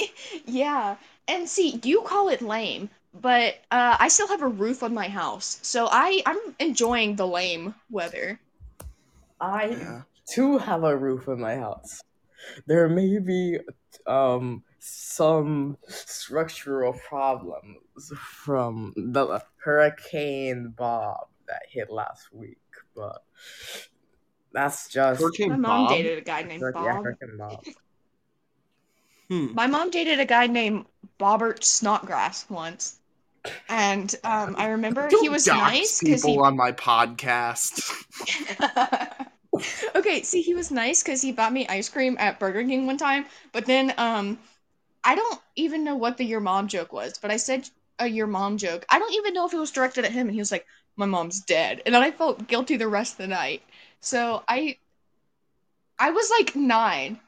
yeah. 0.44 0.96
And 1.28 1.48
see, 1.48 1.80
you 1.84 2.02
call 2.02 2.28
it 2.28 2.42
lame, 2.42 2.90
but 3.18 3.54
uh, 3.70 3.96
I 3.98 4.08
still 4.08 4.28
have 4.28 4.42
a 4.42 4.48
roof 4.48 4.82
on 4.82 4.92
my 4.92 5.08
house, 5.08 5.60
so 5.62 5.88
I, 5.90 6.22
I'm 6.26 6.38
enjoying 6.58 7.16
the 7.16 7.26
lame 7.26 7.74
weather. 7.90 8.38
I 9.40 9.66
yeah. 9.66 10.02
too 10.30 10.58
have 10.58 10.84
a 10.84 10.96
roof 10.96 11.28
in 11.28 11.40
my 11.40 11.56
house. 11.56 12.00
There 12.66 12.88
may 12.88 13.18
be 13.18 13.58
um 14.06 14.62
some 14.78 15.76
structural 15.88 16.92
problems 16.92 18.12
from 18.16 18.92
the 18.96 19.42
Hurricane 19.56 20.74
Bob 20.76 21.28
that 21.48 21.62
hit 21.68 21.90
last 21.90 22.32
week, 22.32 22.58
but 22.94 23.22
that's 24.52 24.88
just 24.88 25.20
Hurricane 25.20 25.50
My 25.50 25.56
mom 25.56 25.86
Bob? 25.86 25.90
dated 25.96 26.18
a 26.18 26.22
guy 26.22 26.42
named 26.42 26.62
Hur- 26.62 26.72
yeah, 26.74 26.94
Bob. 26.94 27.04
Hurricane 27.04 27.36
Bob. 27.38 27.64
Hmm. 29.28 29.54
My 29.54 29.66
mom 29.66 29.90
dated 29.90 30.20
a 30.20 30.24
guy 30.24 30.46
named 30.46 30.86
Bobbert 31.20 31.62
Snotgrass 31.62 32.48
once. 32.48 32.98
And 33.68 34.14
um, 34.24 34.56
I 34.58 34.68
remember 34.68 35.04
he 35.08 35.16
Don't 35.16 35.30
was 35.30 35.46
nice 35.46 36.00
because 36.00 36.22
people 36.22 36.42
he. 36.42 36.46
on 36.48 36.56
my 36.56 36.72
podcast. 36.72 37.82
okay, 39.94 40.22
see, 40.22 40.42
he 40.42 40.54
was 40.54 40.70
nice 40.70 41.02
because 41.02 41.22
he 41.22 41.32
bought 41.32 41.52
me 41.52 41.66
ice 41.68 41.88
cream 41.88 42.16
at 42.18 42.38
Burger 42.38 42.64
King 42.64 42.86
one 42.86 42.96
time. 42.96 43.26
But 43.52 43.66
then, 43.66 43.94
um, 43.98 44.38
I 45.04 45.14
don't 45.14 45.40
even 45.56 45.84
know 45.84 45.96
what 45.96 46.16
the 46.16 46.24
your 46.24 46.40
mom 46.40 46.68
joke 46.68 46.92
was, 46.92 47.18
but 47.18 47.30
I 47.30 47.36
said 47.36 47.68
a 47.98 48.06
your 48.06 48.26
mom 48.26 48.58
joke. 48.58 48.84
I 48.90 48.98
don't 48.98 49.14
even 49.14 49.34
know 49.34 49.46
if 49.46 49.54
it 49.54 49.58
was 49.58 49.70
directed 49.70 50.04
at 50.04 50.12
him, 50.12 50.26
and 50.28 50.34
he 50.34 50.40
was 50.40 50.52
like, 50.52 50.66
"My 50.96 51.06
mom's 51.06 51.40
dead," 51.40 51.82
and 51.86 51.94
then 51.94 52.02
I 52.02 52.10
felt 52.10 52.46
guilty 52.48 52.76
the 52.76 52.88
rest 52.88 53.12
of 53.14 53.18
the 53.18 53.28
night. 53.28 53.62
So 54.00 54.42
I, 54.48 54.78
I 55.98 56.10
was 56.10 56.30
like 56.30 56.54
nine, 56.56 57.20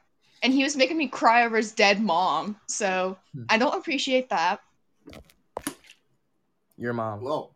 and 0.43 0.53
he 0.53 0.63
was 0.63 0.75
making 0.77 0.97
me 0.97 1.07
cry 1.07 1.45
over 1.45 1.57
his 1.57 1.71
dead 1.71 2.01
mom. 2.01 2.57
So 2.67 3.17
Hmm. 3.33 3.43
I 3.49 3.57
don't 3.57 3.75
appreciate 3.77 4.29
that. 4.29 4.61
Your 6.77 6.93
mom. 6.93 7.21
Whoa. 7.21 7.51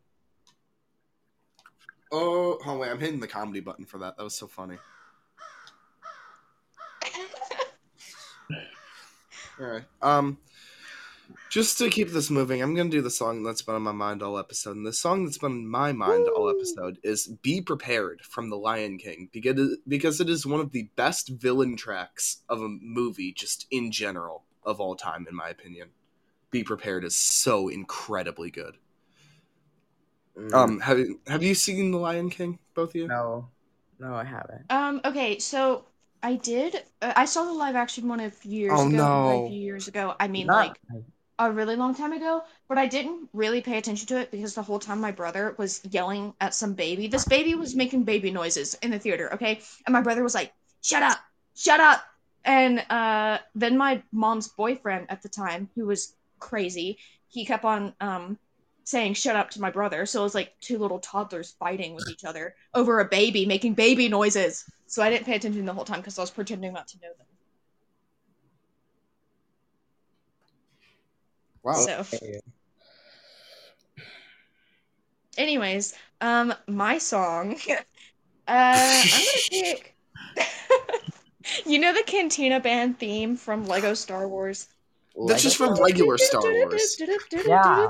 Oh, 2.11 2.59
oh 2.65 2.77
wait, 2.77 2.89
I'm 2.89 2.99
hitting 2.99 3.19
the 3.19 3.27
comedy 3.27 3.59
button 3.59 3.85
for 3.85 3.99
that. 3.99 4.17
That 4.17 4.23
was 4.23 4.35
so 4.35 4.47
funny. 4.47 4.77
All 9.59 9.65
right. 9.65 9.83
Um, 10.01 10.37
just 11.49 11.77
to 11.77 11.89
keep 11.89 12.09
this 12.09 12.29
moving, 12.29 12.61
I'm 12.61 12.75
gonna 12.75 12.89
do 12.89 13.01
the 13.01 13.09
song 13.09 13.43
that's 13.43 13.61
been 13.61 13.75
on 13.75 13.81
my 13.81 13.91
mind 13.91 14.21
all 14.21 14.37
episode. 14.37 14.75
And 14.75 14.85
the 14.85 14.93
song 14.93 15.23
that's 15.23 15.37
been 15.37 15.51
on 15.51 15.67
my 15.67 15.93
mind 15.93 16.27
all 16.35 16.49
episode 16.49 16.97
is 17.03 17.27
"Be 17.27 17.61
Prepared" 17.61 18.21
from 18.21 18.49
The 18.49 18.57
Lion 18.57 18.97
King 18.97 19.29
because 19.31 19.77
because 19.87 20.19
it 20.19 20.29
is 20.29 20.45
one 20.45 20.59
of 20.59 20.71
the 20.71 20.89
best 20.95 21.29
villain 21.29 21.77
tracks 21.77 22.41
of 22.49 22.61
a 22.61 22.67
movie, 22.67 23.31
just 23.31 23.67
in 23.71 23.91
general 23.91 24.43
of 24.63 24.79
all 24.79 24.95
time, 24.95 25.25
in 25.29 25.35
my 25.35 25.49
opinion. 25.49 25.89
"Be 26.51 26.63
Prepared" 26.63 27.05
is 27.05 27.15
so 27.15 27.69
incredibly 27.69 28.51
good. 28.51 28.77
Mm, 30.37 30.53
Um, 30.53 30.79
have 30.81 30.99
you 30.99 31.19
have 31.27 31.43
you 31.43 31.55
seen 31.55 31.91
The 31.91 31.97
Lion 31.97 32.29
King, 32.29 32.59
both 32.73 32.89
of 32.89 32.95
you? 32.95 33.07
no, 33.07 33.49
no, 33.99 34.15
I 34.15 34.23
haven't. 34.23 34.65
Um. 34.69 35.01
Okay. 35.05 35.39
So 35.39 35.85
I 36.23 36.35
did. 36.35 36.83
Uh, 37.01 37.13
I 37.15 37.25
saw 37.25 37.45
the 37.45 37.53
live 37.53 37.75
action 37.75 38.07
one 38.07 38.19
a 38.19 38.31
few 38.31 38.51
years 38.51 38.79
Oh, 38.79 38.87
ago. 38.87 38.97
no. 38.97 39.45
A 39.45 39.49
few 39.49 39.59
years 39.59 39.87
ago. 39.87 40.15
I 40.19 40.27
mean, 40.27 40.47
Not- 40.47 40.67
like 40.67 40.79
a 41.37 41.51
really 41.51 41.75
long 41.75 41.93
time 41.93 42.13
ago, 42.13 42.43
but 42.69 42.77
I 42.77 42.87
didn't 42.87 43.29
really 43.33 43.61
pay 43.61 43.77
attention 43.77 44.07
to 44.07 44.17
it 44.19 44.31
because 44.31 44.55
the 44.55 44.61
whole 44.63 44.79
time 44.79 45.01
my 45.01 45.11
brother 45.11 45.53
was 45.57 45.81
yelling 45.91 46.33
at 46.39 46.53
some 46.53 46.73
baby. 46.73 47.07
This 47.07 47.25
baby 47.25 47.55
was 47.55 47.75
making 47.75 48.03
baby 48.03 48.31
noises 48.31 48.73
in 48.81 48.91
the 48.91 48.99
theater, 48.99 49.33
okay? 49.33 49.59
And 49.85 49.93
my 49.93 50.01
brother 50.01 50.23
was 50.23 50.33
like, 50.35 50.53
"Shut 50.81 51.03
up. 51.03 51.19
Shut 51.55 51.79
up." 51.79 52.03
And 52.45 52.79
uh 52.89 53.39
then 53.55 53.77
my 53.77 54.01
mom's 54.11 54.47
boyfriend 54.47 55.07
at 55.09 55.21
the 55.21 55.29
time, 55.29 55.69
who 55.75 55.85
was 55.85 56.15
crazy, 56.39 56.97
he 57.27 57.45
kept 57.45 57.65
on 57.65 57.93
um 57.99 58.37
saying 58.85 59.15
shut 59.15 59.35
up 59.35 59.49
to 59.49 59.59
my 59.59 59.69
brother. 59.69 60.05
So 60.05 60.21
it 60.21 60.23
was 60.23 60.35
like 60.35 60.53
two 60.61 60.77
little 60.77 60.99
toddlers 60.99 61.55
fighting 61.59 61.95
with 61.95 62.07
each 62.09 62.23
other 62.23 62.55
over 62.73 62.99
a 62.99 63.05
baby 63.05 63.45
making 63.45 63.73
baby 63.73 64.07
noises. 64.07 64.63
So 64.87 65.03
I 65.03 65.09
didn't 65.09 65.25
pay 65.25 65.35
attention 65.35 65.65
the 65.65 65.73
whole 65.73 65.83
time 65.83 65.99
because 65.99 66.17
I 66.17 66.21
was 66.21 66.31
pretending 66.31 66.71
not 66.71 66.87
to 66.89 66.97
know 67.01 67.09
them. 67.17 67.27
Wow. 71.63 71.73
So 71.73 72.05
anyways, 75.37 75.95
um 76.21 76.53
my 76.67 76.99
song 76.99 77.57
uh 77.69 77.77
I'm 78.47 79.09
gonna 79.09 79.41
pick 79.49 79.95
You 81.65 81.79
know 81.79 81.93
the 81.93 82.03
Cantina 82.03 82.59
Band 82.59 82.99
theme 82.99 83.35
from 83.35 83.65
Lego 83.65 83.93
Star 83.93 84.27
Wars? 84.27 84.67
That's 85.27 85.43
just 85.43 85.57
from 85.57 85.75
regular 85.81 86.17
Star 86.17 86.41
Wars. 86.41 86.97
Yeah. 86.99 87.89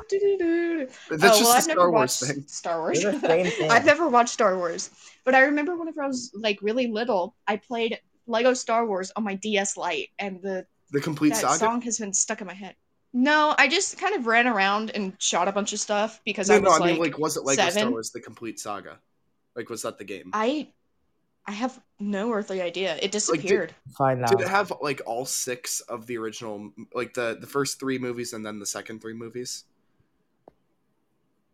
That's 1.09 1.23
Oh, 1.23 1.39
just 1.39 1.41
well, 1.41 1.51
the 1.51 1.57
I've 1.57 1.63
Star 1.63 1.75
never 1.75 1.91
Wars 1.91 2.21
watched 2.21 2.23
thing. 2.23 2.43
Star 2.47 2.79
Wars. 2.81 3.01
The 3.01 3.19
same 3.19 3.45
thing. 3.51 3.71
I've 3.71 3.85
never 3.85 4.07
watched 4.07 4.33
Star 4.33 4.57
Wars, 4.57 4.89
but 5.23 5.33
I 5.35 5.41
remember 5.41 5.75
whenever 5.75 6.03
I 6.03 6.07
was 6.07 6.31
like 6.35 6.59
really 6.61 6.87
little, 6.87 7.35
I 7.47 7.57
played 7.57 7.99
Lego 8.27 8.53
Star 8.53 8.85
Wars 8.85 9.11
on 9.15 9.23
my 9.23 9.35
DS 9.35 9.77
Lite, 9.77 10.09
and 10.19 10.41
the 10.41 10.65
The 10.91 11.01
complete 11.01 11.29
that 11.29 11.41
saga. 11.41 11.57
song 11.59 11.81
has 11.81 11.97
been 11.99 12.13
stuck 12.13 12.41
in 12.41 12.47
my 12.47 12.53
head. 12.53 12.75
No, 13.13 13.55
I 13.57 13.67
just 13.69 13.97
kind 13.97 14.13
of 14.15 14.27
ran 14.27 14.45
around 14.45 14.91
and 14.91 15.13
shot 15.19 15.47
a 15.47 15.51
bunch 15.51 15.71
of 15.73 15.79
stuff 15.79 16.19
because 16.25 16.49
no, 16.49 16.55
I 16.55 16.59
no, 16.59 16.69
was 16.69 16.81
I 16.81 16.85
mean 16.85 16.97
like, 16.99 17.11
like 17.13 17.17
was 17.19 17.37
it 17.37 17.43
Lego 17.45 17.69
Star? 17.69 17.89
Wars 17.89 18.11
the 18.11 18.19
complete 18.19 18.59
saga? 18.59 18.99
Like 19.55 19.69
was 19.69 19.81
that 19.83 19.97
the 19.97 20.03
game? 20.03 20.29
I, 20.33 20.67
I 21.47 21.51
have 21.51 21.79
no 21.99 22.31
earthly 22.33 22.61
idea. 22.61 22.97
It 23.01 23.11
disappeared. 23.11 23.73
Find 23.97 24.23
out. 24.23 24.29
Did 24.29 24.41
it 24.41 24.47
have 24.47 24.73
like 24.81 25.01
all 25.05 25.25
six 25.25 25.79
of 25.81 26.07
the 26.07 26.17
original, 26.17 26.71
like 26.93 27.13
the 27.13 27.37
the 27.39 27.47
first 27.47 27.79
three 27.79 27.99
movies 27.99 28.33
and 28.33 28.45
then 28.45 28.59
the 28.59 28.65
second 28.65 29.01
three 29.01 29.13
movies? 29.13 29.65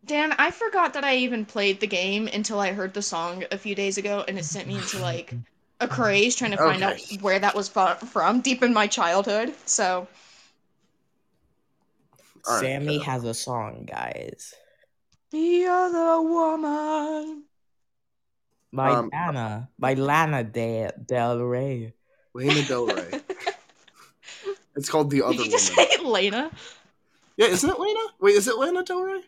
Dan, 0.04 0.32
I 0.38 0.50
forgot 0.50 0.94
that 0.94 1.04
I 1.04 1.16
even 1.16 1.44
played 1.44 1.78
the 1.78 1.86
game 1.86 2.26
until 2.26 2.58
I 2.58 2.72
heard 2.72 2.92
the 2.94 3.02
song 3.02 3.44
a 3.52 3.58
few 3.58 3.74
days 3.74 3.98
ago, 3.98 4.24
and 4.26 4.38
it 4.38 4.44
sent 4.44 4.66
me 4.66 4.74
into 4.74 4.98
like 4.98 5.32
a 5.80 5.86
craze 5.86 6.34
trying 6.34 6.50
to 6.52 6.56
find 6.56 6.82
out 6.82 6.98
where 7.20 7.38
that 7.38 7.54
was 7.54 7.68
fu- 7.68 8.06
from 8.06 8.40
deep 8.40 8.62
in 8.62 8.72
my 8.72 8.86
childhood. 8.86 9.54
So 9.66 10.08
All 12.48 12.54
right, 12.54 12.60
Sammy 12.60 12.98
fair. 12.98 13.04
has 13.06 13.24
a 13.24 13.34
song, 13.34 13.86
guys. 13.88 14.54
the 15.30 15.66
other 15.66 16.20
woman. 16.22 17.44
By 18.72 18.90
Um, 18.90 19.10
Lana. 19.12 19.68
By 19.78 19.94
Lana 19.94 20.42
De- 20.44 20.90
Del 21.04 21.38
Rey. 21.40 21.92
Lana 22.34 22.62
Del 22.62 22.86
Rey. 22.86 23.20
It's 24.74 24.88
called 24.88 25.10
the 25.10 25.22
other 25.22 25.32
Did 25.36 25.38
you 25.38 25.44
woman. 25.44 25.58
just 25.58 25.74
say 25.74 25.88
Lena? 26.02 26.50
Yeah, 27.36 27.48
isn't 27.48 27.68
it 27.68 27.78
Lana? 27.78 28.00
Wait, 28.20 28.36
is 28.36 28.48
it 28.48 28.56
Lana 28.56 28.82
Del 28.82 29.02
Rey? 29.02 29.20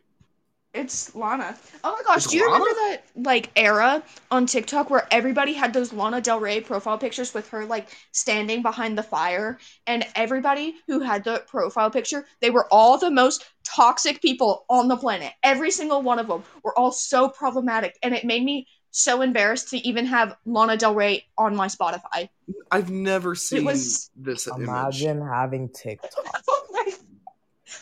It's 0.73 1.15
Lana. 1.15 1.57
Oh 1.85 1.93
my 1.93 2.03
gosh, 2.03 2.17
It's 2.25 2.27
do 2.29 2.39
you 2.39 2.51
Lana? 2.51 2.65
remember 2.65 2.81
that 2.81 3.03
like 3.17 3.51
era 3.55 4.03
on 4.31 4.47
TikTok 4.47 4.89
where 4.91 5.07
everybody 5.11 5.53
had 5.53 5.73
those 5.75 5.93
Lana 5.93 6.21
Del 6.23 6.41
Rey 6.41 6.61
profile 6.63 6.97
pictures 6.99 7.35
with 7.35 7.47
her 7.51 7.67
like 7.67 7.95
standing 8.13 8.63
behind 8.63 8.97
the 8.97 9.03
fire 9.03 9.59
and 9.87 10.05
everybody 10.17 10.75
who 10.87 11.01
had 11.01 11.23
the 11.25 11.45
profile 11.47 11.91
picture, 11.91 12.25
they 12.41 12.51
were 12.51 12.67
all 12.73 12.97
the 12.99 13.11
most 13.11 13.45
toxic 13.65 14.23
people 14.23 14.65
on 14.71 14.89
the 14.89 14.97
planet. 14.97 15.33
Every 15.43 15.71
single 15.71 16.01
one 16.01 16.19
of 16.19 16.27
them 16.27 16.43
were 16.63 16.77
all 16.79 16.91
so 16.91 17.29
problematic 17.29 17.97
and 18.03 18.15
it 18.15 18.25
made 18.25 18.43
me 18.43 18.67
so 18.97 19.23
embarrassed 19.23 19.71
to 19.71 19.79
even 19.87 20.07
have 20.07 20.37
Lana 20.47 20.77
Del 20.77 20.95
Rey 20.95 21.27
on 21.37 21.57
my 21.57 21.67
Spotify. 21.67 22.29
I've 22.71 22.91
never 22.91 23.35
seen 23.35 23.65
was- 23.65 24.11
this 24.17 24.47
image. 24.47 24.69
Imagine 24.69 25.21
having 25.21 25.69
TikTok. 25.69 26.13
Oh 26.49 26.93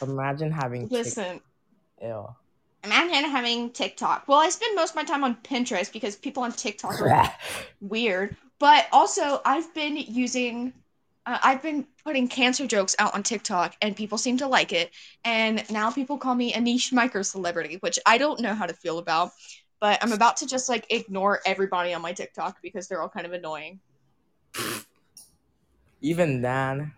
Imagine 0.01 0.51
having 0.51 0.89
TikTok. 0.89 1.05
Listen, 1.05 1.41
Ew. 2.01 2.27
imagine 2.83 3.31
having 3.31 3.71
TikTok. 3.71 4.25
Well, 4.27 4.39
I 4.39 4.49
spend 4.49 4.75
most 4.75 4.91
of 4.91 4.97
my 4.97 5.05
time 5.05 5.23
on 5.23 5.37
Pinterest 5.37 5.93
because 5.93 6.17
people 6.17 6.43
on 6.43 6.53
TikTok 6.53 7.01
are 7.01 7.33
weird. 7.81 8.37
But 8.59 8.87
also, 8.91 9.41
I've 9.45 9.73
been 9.75 9.97
using, 9.97 10.73
uh, 11.27 11.39
I've 11.43 11.63
been 11.63 11.87
putting 12.05 12.27
cancer 12.27 12.67
jokes 12.67 12.97
out 12.99 13.15
on 13.15 13.23
TikTok, 13.23 13.77
and 13.83 13.95
people 13.95 14.19
seem 14.19 14.39
to 14.39 14.47
like 14.47 14.73
it. 14.73 14.91
And 15.25 15.63
now 15.71 15.91
people 15.91 16.17
call 16.17 16.35
me 16.35 16.55
a 16.55 16.61
niche 16.61 16.93
micro 16.93 17.23
celebrity, 17.23 17.77
which 17.81 17.99
I 18.07 18.19
don't 18.19 18.41
know 18.41 18.55
how 18.55 18.67
to 18.67 18.75
feel 18.75 18.99
about. 18.99 19.33
But 19.83 19.99
I'm 20.01 20.13
about 20.13 20.37
to 20.37 20.47
just 20.47 20.69
like 20.69 20.87
ignore 20.91 21.41
everybody 21.45 21.93
on 21.93 22.03
my 22.03 22.13
TikTok 22.13 22.63
because 22.63 22.87
they're 22.87 23.03
all 23.03 23.09
kind 23.09 23.27
of 23.27 23.33
annoying. 23.33 23.81
Even 26.01 26.41
Dan. 26.41 26.93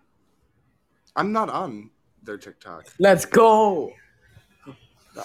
I'm 1.17 1.33
not 1.33 1.49
on 1.49 1.89
their 2.23 2.37
TikTok. 2.37 2.89
Let's 2.99 3.25
go. 3.25 3.91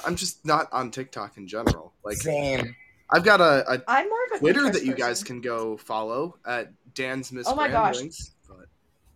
I'm 0.06 0.15
just 0.15 0.45
not 0.45 0.72
on 0.72 0.89
TikTok 0.89 1.36
in 1.36 1.50
general. 1.50 1.91
Like 2.06 2.15
Same. 2.15 2.78
I've 3.10 3.26
got 3.26 3.41
a, 3.41 3.69
a 3.69 3.84
I'm 3.89 4.08
more 4.08 4.26
of 4.28 4.38
a 4.38 4.39
Twitter 4.39 4.72
that 4.72 4.86
you 4.86 4.93
guys 4.93 5.19
person. 5.19 5.41
can 5.41 5.41
go 5.41 5.76
follow 5.76 6.38
at 6.45 6.72
Dan's 6.93 7.30
Miss 7.34 7.45
Oh 7.45 7.56
my 7.56 7.67
gosh. 7.67 7.95
Ramblings, 7.95 8.32
But 8.48 8.67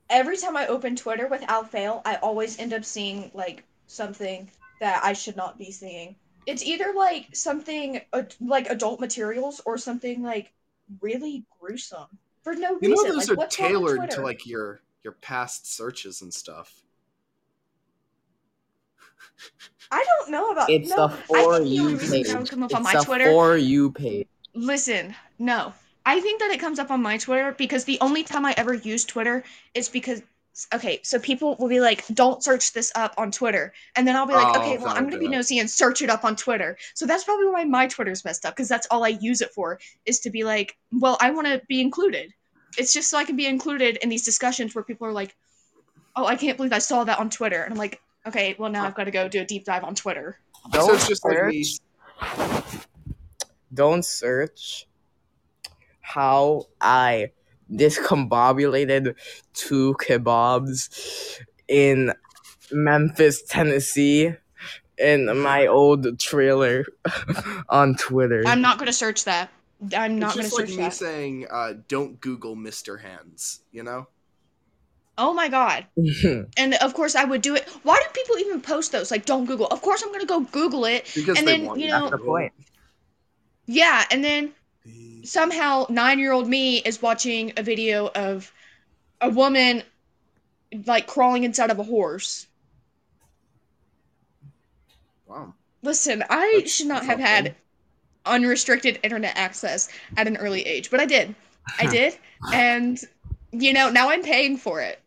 Every 0.09 0.35
time 0.35 0.57
I 0.57 0.67
open 0.67 0.97
Twitter 0.97 1.27
without 1.27 1.71
fail, 1.71 2.01
I 2.03 2.15
always 2.15 2.59
end 2.59 2.73
up 2.73 2.83
seeing 2.83 3.31
like 3.33 3.63
something 3.87 4.51
that 4.81 5.01
I 5.01 5.13
should 5.13 5.37
not 5.37 5.57
be 5.57 5.71
seeing. 5.71 6.17
It's 6.45 6.63
either 6.63 6.93
like 6.95 7.27
something 7.35 8.01
ad- 8.13 8.35
like 8.41 8.69
adult 8.69 8.99
materials 8.99 9.61
or 9.65 9.77
something 9.77 10.21
like 10.23 10.51
really 11.01 11.45
gruesome 11.59 12.07
for 12.43 12.53
no 12.53 12.75
reason. 12.75 12.79
you 12.81 12.89
know 12.89 13.03
those 13.03 13.29
like, 13.29 13.29
are 13.29 13.35
what's 13.35 13.55
tailored 13.55 14.11
to 14.11 14.21
like 14.21 14.45
your 14.45 14.81
your 15.03 15.13
past 15.13 15.73
searches 15.73 16.21
and 16.21 16.33
stuff. 16.33 16.83
I 19.91 20.03
don't 20.03 20.31
know 20.31 20.51
about 20.51 20.69
It's 20.69 20.89
no, 20.89 21.07
the 21.07 21.09
for 21.09 21.35
think 21.37 21.49
the 21.49 21.55
only 21.55 21.69
you 21.69 21.97
page. 21.97 22.27
that 22.27 22.39
would 22.39 22.49
come 22.49 22.63
up 22.63 22.71
It's 22.71 22.75
on 22.75 22.83
my 22.83 22.93
the 22.93 23.03
Twitter. 23.03 23.25
for 23.25 23.57
you 23.57 23.91
page. 23.91 24.27
Listen, 24.53 25.15
no. 25.39 25.73
I 26.05 26.19
think 26.19 26.39
that 26.41 26.51
it 26.51 26.59
comes 26.59 26.79
up 26.79 26.91
on 26.91 27.01
my 27.01 27.17
Twitter 27.17 27.53
because 27.57 27.85
the 27.85 27.97
only 28.01 28.23
time 28.23 28.45
I 28.45 28.53
ever 28.57 28.73
use 28.73 29.05
Twitter 29.05 29.43
is 29.73 29.87
because 29.89 30.21
okay, 30.73 30.99
so 31.03 31.19
people 31.19 31.55
will 31.57 31.67
be 31.67 31.79
like, 31.79 32.05
"Don't 32.13 32.43
search 32.43 32.73
this 32.73 32.91
up 32.95 33.15
on 33.17 33.31
Twitter," 33.31 33.73
and 33.95 34.07
then 34.07 34.15
I'll 34.15 34.27
be 34.27 34.33
like, 34.33 34.55
Oh, 34.55 34.59
"Okay, 34.59 34.77
well, 34.77 34.93
I'm 34.95 35.05
gonna 35.05 35.17
be 35.17 35.25
okay. 35.25 35.35
nosy 35.35 35.59
and 35.59 35.69
search 35.69 36.01
it 36.01 36.09
up 36.09 36.23
on 36.23 36.35
Twitter." 36.35 36.77
So 36.93 37.05
that's 37.05 37.23
probably 37.23 37.47
why 37.47 37.63
my 37.63 37.87
Twitter's 37.87 38.23
messed 38.23 38.45
up 38.45 38.55
because 38.55 38.69
that's 38.69 38.87
all 38.91 39.03
I 39.03 39.09
use 39.09 39.41
it 39.41 39.51
for 39.53 39.79
is 40.05 40.19
to 40.21 40.29
be 40.29 40.43
like, 40.43 40.77
"Well, 40.91 41.17
I 41.21 41.31
want 41.31 41.47
to 41.47 41.61
be 41.67 41.81
included." 41.81 42.33
It's 42.77 42.93
just 42.93 43.09
so 43.09 43.17
I 43.17 43.23
can 43.23 43.35
be 43.35 43.45
included 43.45 43.97
in 43.97 44.09
these 44.09 44.25
discussions 44.25 44.75
where 44.75 44.83
people 44.83 45.07
are 45.07 45.11
like, 45.11 45.35
"Oh, 46.15 46.25
I 46.25 46.35
can't 46.35 46.57
believe 46.57 46.73
I 46.73 46.79
saw 46.79 47.03
that 47.03 47.19
on 47.19 47.29
Twitter," 47.29 47.63
and 47.63 47.73
I'm 47.73 47.79
like, 47.79 48.01
"Okay, 48.27 48.55
well 48.59 48.69
now 48.69 48.85
I've 48.85 48.95
got 48.95 49.05
to 49.05 49.11
go 49.11 49.27
do 49.27 49.41
a 49.41 49.45
deep 49.45 49.65
dive 49.65 49.83
on 49.83 49.95
Twitter." 49.95 50.37
Don't 50.71 50.93
it's 50.93 51.07
just 51.07 51.25
like 51.25 51.45
me. 51.45 51.63
search. 51.63 52.87
Don't 53.73 54.05
search 54.05 54.87
how 56.01 56.67
I 56.79 57.31
discombobulated 57.73 59.15
two 59.53 59.95
kebabs 59.99 61.39
in 61.67 62.13
Memphis, 62.71 63.43
Tennessee, 63.43 64.33
in 64.97 65.37
my 65.39 65.67
old 65.67 66.19
trailer 66.19 66.85
on 67.69 67.95
Twitter. 67.95 68.43
I'm 68.45 68.61
not 68.61 68.77
gonna 68.79 68.93
search 68.93 69.25
that. 69.25 69.49
I'm 69.95 70.17
not 70.19 70.31
gonna 70.35 70.43
just 70.43 70.57
like 70.57 70.67
search 70.67 70.77
me 70.77 70.83
that. 70.83 70.93
saying, 70.93 71.47
uh, 71.51 71.73
"Don't 71.87 72.19
Google 72.21 72.55
Mr. 72.55 73.01
Hands." 73.01 73.59
You 73.71 73.83
know? 73.83 74.07
Oh 75.17 75.33
my 75.33 75.47
god. 75.47 75.85
And 76.57 76.73
of 76.75 76.93
course 76.95 77.15
I 77.15 77.23
would 77.23 77.41
do 77.43 77.53
it. 77.55 77.67
Why 77.83 77.97
do 77.97 78.19
people 78.19 78.37
even 78.39 78.61
post 78.61 78.91
those? 78.91 79.11
Like 79.11 79.25
don't 79.25 79.45
Google. 79.45 79.67
Of 79.67 79.81
course 79.81 80.01
I'm 80.01 80.09
going 80.09 80.21
to 80.21 80.25
go 80.25 80.39
Google 80.39 80.85
it. 80.85 81.11
Because 81.13 81.37
And 81.37 81.47
they 81.47 81.57
then, 81.57 81.65
want 81.67 81.79
you 81.79 81.89
know- 81.89 82.09
That's 82.09 82.11
the 82.21 82.25
point. 82.25 82.51
Yeah, 83.67 84.05
and 84.09 84.23
then 84.23 84.53
Google. 85.23 85.27
somehow 85.29 85.85
9-year-old 85.87 86.47
me 86.47 86.77
is 86.77 87.01
watching 87.01 87.53
a 87.57 87.63
video 87.63 88.07
of 88.07 88.51
a 89.21 89.29
woman 89.29 89.83
like 90.85 91.07
crawling 91.07 91.43
inside 91.43 91.69
of 91.71 91.79
a 91.79 91.83
horse. 91.83 92.47
Wow. 95.27 95.53
Listen, 95.81 96.23
I 96.29 96.51
That's- 96.55 96.71
should 96.71 96.87
not 96.87 97.05
have 97.05 97.19
not 97.19 97.27
had 97.27 97.43
good. 97.45 97.55
unrestricted 98.25 98.99
internet 99.03 99.35
access 99.35 99.89
at 100.17 100.27
an 100.27 100.37
early 100.37 100.61
age, 100.65 100.89
but 100.91 100.99
I 100.99 101.05
did. 101.05 101.35
I 101.79 101.85
did. 101.87 102.17
And 102.53 102.99
you 103.51 103.71
know, 103.73 103.89
now 103.89 104.09
I'm 104.09 104.23
paying 104.23 104.57
for 104.57 104.81
it. 104.81 105.01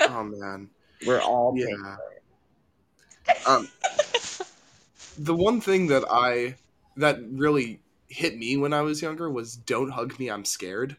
Oh 0.00 0.22
man. 0.38 0.68
We're 1.06 1.20
all 1.20 1.52
paying. 1.54 1.96
Yeah. 3.26 3.34
Um, 3.46 3.68
the 5.18 5.34
one 5.34 5.60
thing 5.60 5.86
that 5.88 6.04
I 6.10 6.56
that 6.96 7.18
really 7.32 7.80
hit 8.14 8.38
me 8.38 8.56
when 8.56 8.72
I 8.72 8.82
was 8.82 9.02
younger 9.02 9.28
was 9.28 9.56
"Don't 9.56 9.90
hug 9.90 10.18
me, 10.18 10.30
I'm 10.30 10.44
scared." 10.44 10.96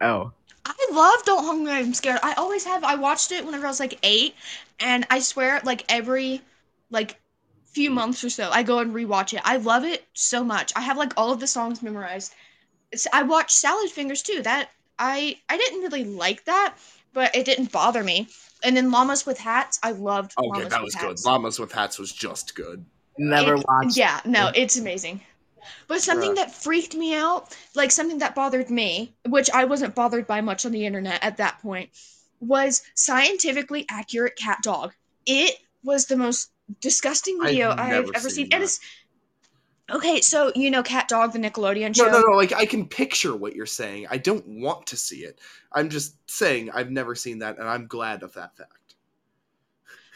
Oh. 0.00 0.32
I 0.68 0.88
love 0.92 1.24
Don't 1.24 1.44
Hug 1.44 1.58
Me, 1.60 1.70
I'm 1.70 1.94
Scared. 1.94 2.18
I 2.24 2.32
always 2.34 2.64
have. 2.64 2.82
I 2.82 2.96
watched 2.96 3.30
it 3.30 3.46
whenever 3.46 3.66
I 3.66 3.70
was 3.70 3.78
like 3.78 4.00
eight, 4.02 4.34
and 4.80 5.06
I 5.10 5.20
swear, 5.20 5.60
like 5.64 5.84
every 5.88 6.42
like 6.90 7.20
few 7.66 7.88
months 7.90 8.24
or 8.24 8.30
so, 8.30 8.50
I 8.50 8.64
go 8.64 8.80
and 8.80 8.92
rewatch 8.92 9.32
it. 9.32 9.42
I 9.44 9.58
love 9.58 9.84
it 9.84 10.04
so 10.14 10.42
much. 10.42 10.72
I 10.74 10.80
have 10.80 10.96
like 10.96 11.12
all 11.16 11.32
of 11.32 11.38
the 11.38 11.46
songs 11.46 11.82
memorized. 11.82 12.34
It's, 12.90 13.06
I 13.12 13.22
watched 13.22 13.52
Salad 13.52 13.90
Fingers 13.90 14.22
too. 14.22 14.42
That 14.42 14.70
I 14.98 15.38
I 15.48 15.56
didn't 15.56 15.82
really 15.82 16.02
like 16.04 16.44
that, 16.46 16.74
but 17.12 17.34
it 17.36 17.44
didn't 17.46 17.70
bother 17.70 18.02
me. 18.02 18.28
And 18.64 18.76
then 18.76 18.90
Llamas 18.90 19.24
with 19.24 19.38
Hats, 19.38 19.78
I 19.84 19.92
loved. 19.92 20.32
Oh, 20.36 20.48
okay, 20.50 20.58
Llamas 20.64 20.70
that 20.70 20.80
with 20.80 20.84
was 20.86 20.94
good. 20.96 21.08
Hats. 21.10 21.24
Llamas 21.26 21.58
with 21.60 21.70
hats 21.72 21.98
was 21.98 22.12
just 22.12 22.56
good. 22.56 22.84
Never 23.18 23.54
It- 23.54 23.64
watched. 23.68 23.96
Yeah, 23.96 24.20
no, 24.24 24.50
it's 24.52 24.76
amazing. 24.76 25.20
But 25.88 26.00
something 26.02 26.34
that 26.34 26.54
freaked 26.54 26.94
me 26.94 27.14
out, 27.14 27.56
like 27.74 27.90
something 27.90 28.18
that 28.18 28.34
bothered 28.34 28.70
me, 28.70 29.14
which 29.28 29.50
I 29.50 29.64
wasn't 29.64 29.94
bothered 29.94 30.26
by 30.26 30.40
much 30.40 30.66
on 30.66 30.72
the 30.72 30.86
internet 30.86 31.22
at 31.22 31.36
that 31.38 31.60
point, 31.60 31.90
was 32.40 32.82
scientifically 32.94 33.86
accurate 33.88 34.36
cat 34.36 34.58
dog. 34.62 34.92
It 35.26 35.56
was 35.82 36.06
the 36.06 36.16
most 36.16 36.50
disgusting 36.80 37.38
I've 37.40 37.48
video 37.48 37.70
I've, 37.70 38.10
ever 38.14 38.28
seen 38.28 38.30
seen. 38.30 38.48
And 38.52 38.62
it's 38.62 38.80
okay, 39.90 40.20
so 40.20 40.52
you 40.54 40.70
know 40.70 40.82
Cat 40.82 41.08
Dog, 41.08 41.32
the 41.32 41.38
Nickelodeon 41.38 41.96
show. 41.96 42.06
No, 42.06 42.20
no, 42.20 42.20
no. 42.20 42.36
Like 42.36 42.52
I 42.52 42.66
can 42.66 42.86
picture 42.86 43.34
what 43.34 43.54
you're 43.54 43.66
saying. 43.66 44.06
I 44.10 44.18
don't 44.18 44.46
want 44.46 44.86
to 44.88 44.96
see 44.96 45.18
it. 45.18 45.40
I'm 45.72 45.88
just 45.88 46.16
saying 46.30 46.70
I've 46.72 46.90
never 46.90 47.14
seen 47.14 47.38
that, 47.40 47.58
and 47.58 47.68
I'm 47.68 47.86
glad 47.86 48.22
of 48.22 48.34
that 48.34 48.56
fact. 48.56 48.70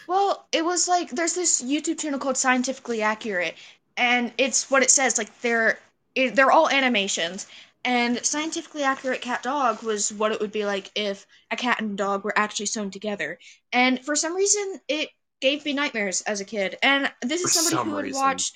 Well, 0.06 0.48
it 0.52 0.64
was 0.64 0.88
like 0.88 1.10
there's 1.10 1.34
this 1.34 1.62
YouTube 1.62 2.00
channel 2.00 2.18
called 2.18 2.36
Scientifically 2.36 3.02
Accurate, 3.02 3.54
and 3.96 4.32
it's 4.38 4.70
what 4.70 4.82
it 4.82 4.90
says. 4.90 5.18
Like 5.18 5.40
they're 5.40 5.78
it, 6.14 6.34
they're 6.34 6.50
all 6.50 6.68
animations, 6.68 7.46
and 7.84 8.24
Scientifically 8.24 8.82
Accurate 8.82 9.22
Cat 9.22 9.42
Dog 9.42 9.82
was 9.82 10.12
what 10.12 10.32
it 10.32 10.40
would 10.40 10.52
be 10.52 10.64
like 10.64 10.90
if 10.94 11.26
a 11.50 11.56
cat 11.56 11.80
and 11.80 11.96
dog 11.96 12.24
were 12.24 12.36
actually 12.38 12.66
sewn 12.66 12.90
together. 12.90 13.38
And 13.72 14.04
for 14.04 14.16
some 14.16 14.34
reason, 14.34 14.80
it 14.88 15.10
gave 15.40 15.64
me 15.64 15.72
nightmares 15.72 16.20
as 16.22 16.40
a 16.40 16.44
kid. 16.44 16.76
And 16.82 17.10
this 17.22 17.42
is 17.42 17.52
somebody 17.52 17.76
some 17.76 17.88
who 17.88 17.94
would 17.96 18.04
reason. 18.04 18.20
watch. 18.20 18.52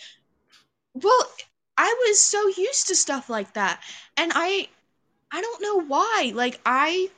Well, 0.94 1.30
I 1.76 1.94
was 2.06 2.20
so 2.20 2.46
used 2.48 2.88
to 2.88 2.94
stuff 2.94 3.28
like 3.30 3.52
that, 3.54 3.82
and 4.16 4.32
I, 4.34 4.68
I 5.30 5.40
don't 5.40 5.62
know 5.62 5.80
why. 5.82 6.32
Like 6.34 6.60
I 6.66 7.10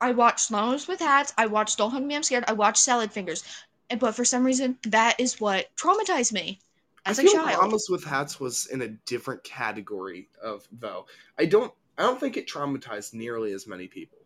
I 0.00 0.12
watched 0.12 0.50
Llamas 0.50 0.88
with 0.88 1.00
Hats. 1.00 1.32
I 1.38 1.46
watched 1.46 1.78
Don't 1.78 1.90
Hug 1.92 2.02
Me, 2.02 2.16
I'm 2.16 2.22
Scared. 2.22 2.44
I 2.48 2.54
watched 2.54 2.82
Salad 2.82 3.12
Fingers. 3.12 3.44
But 3.98 4.16
for 4.16 4.24
some 4.24 4.44
reason, 4.44 4.78
that 4.84 5.20
is 5.20 5.40
what 5.40 5.74
traumatized 5.76 6.32
me 6.32 6.58
as 7.04 7.18
I 7.18 7.22
a 7.22 7.26
feel 7.26 7.44
child. 7.44 7.72
With 7.90 8.04
hats 8.04 8.38
was 8.40 8.66
in 8.66 8.82
a 8.82 8.88
different 8.88 9.42
category 9.44 10.28
of 10.42 10.66
though. 10.72 11.06
I 11.38 11.46
don't. 11.46 11.72
I 11.98 12.02
don't 12.02 12.18
think 12.18 12.36
it 12.36 12.48
traumatized 12.48 13.12
nearly 13.14 13.52
as 13.52 13.66
many 13.66 13.86
people. 13.86 14.18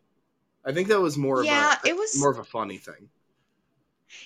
I 0.64 0.72
think 0.72 0.88
that 0.88 1.00
was 1.00 1.16
more 1.16 1.44
yeah, 1.44 1.72
of 1.74 1.78
a 1.84 1.88
it 1.88 1.96
was. 1.96 2.18
more 2.18 2.30
of 2.30 2.38
a 2.38 2.44
funny 2.44 2.78
thing. 2.78 3.08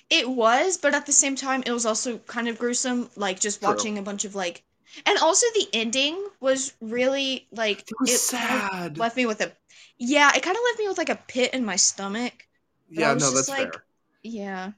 It 0.09 0.29
was, 0.29 0.77
but 0.77 0.93
at 0.93 1.05
the 1.07 1.11
same 1.11 1.35
time, 1.35 1.63
it 1.65 1.71
was 1.71 1.85
also 1.85 2.17
kind 2.19 2.47
of 2.47 2.59
gruesome. 2.59 3.09
Like 3.15 3.39
just 3.39 3.59
True. 3.61 3.69
watching 3.69 3.97
a 3.97 4.01
bunch 4.01 4.25
of 4.25 4.35
like, 4.35 4.63
and 5.05 5.17
also 5.19 5.45
the 5.55 5.67
ending 5.73 6.23
was 6.39 6.73
really 6.81 7.47
like 7.51 7.79
It 7.81 7.93
was 7.99 8.29
kind 8.29 8.63
of 8.63 8.71
sad. 8.71 8.97
left 8.97 9.17
me 9.17 9.25
with 9.25 9.41
a. 9.41 9.51
Yeah, 9.97 10.31
it 10.35 10.43
kind 10.43 10.55
of 10.55 10.61
left 10.69 10.79
me 10.79 10.87
with 10.87 10.97
like 10.97 11.09
a 11.09 11.19
pit 11.27 11.53
in 11.53 11.65
my 11.65 11.75
stomach. 11.77 12.47
yeah, 12.89 13.13
no, 13.13 13.31
that's 13.31 13.49
like- 13.49 13.73
fair. 13.73 13.83
Yeah, 14.23 14.71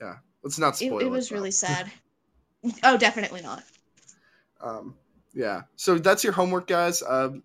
Yeah, 0.00 0.16
Let's 0.42 0.58
not 0.58 0.74
it, 0.82 0.86
spoil 0.88 1.00
it 1.00 1.10
was 1.10 1.28
though. 1.30 1.36
really 1.36 1.50
sad. 1.50 1.90
oh, 2.82 2.96
definitely 2.96 3.42
not. 3.42 3.62
Um, 4.60 4.94
yeah. 5.34 5.62
So 5.76 5.98
that's 5.98 6.24
your 6.24 6.32
homework, 6.32 6.66
guys. 6.66 7.02
Um, 7.06 7.42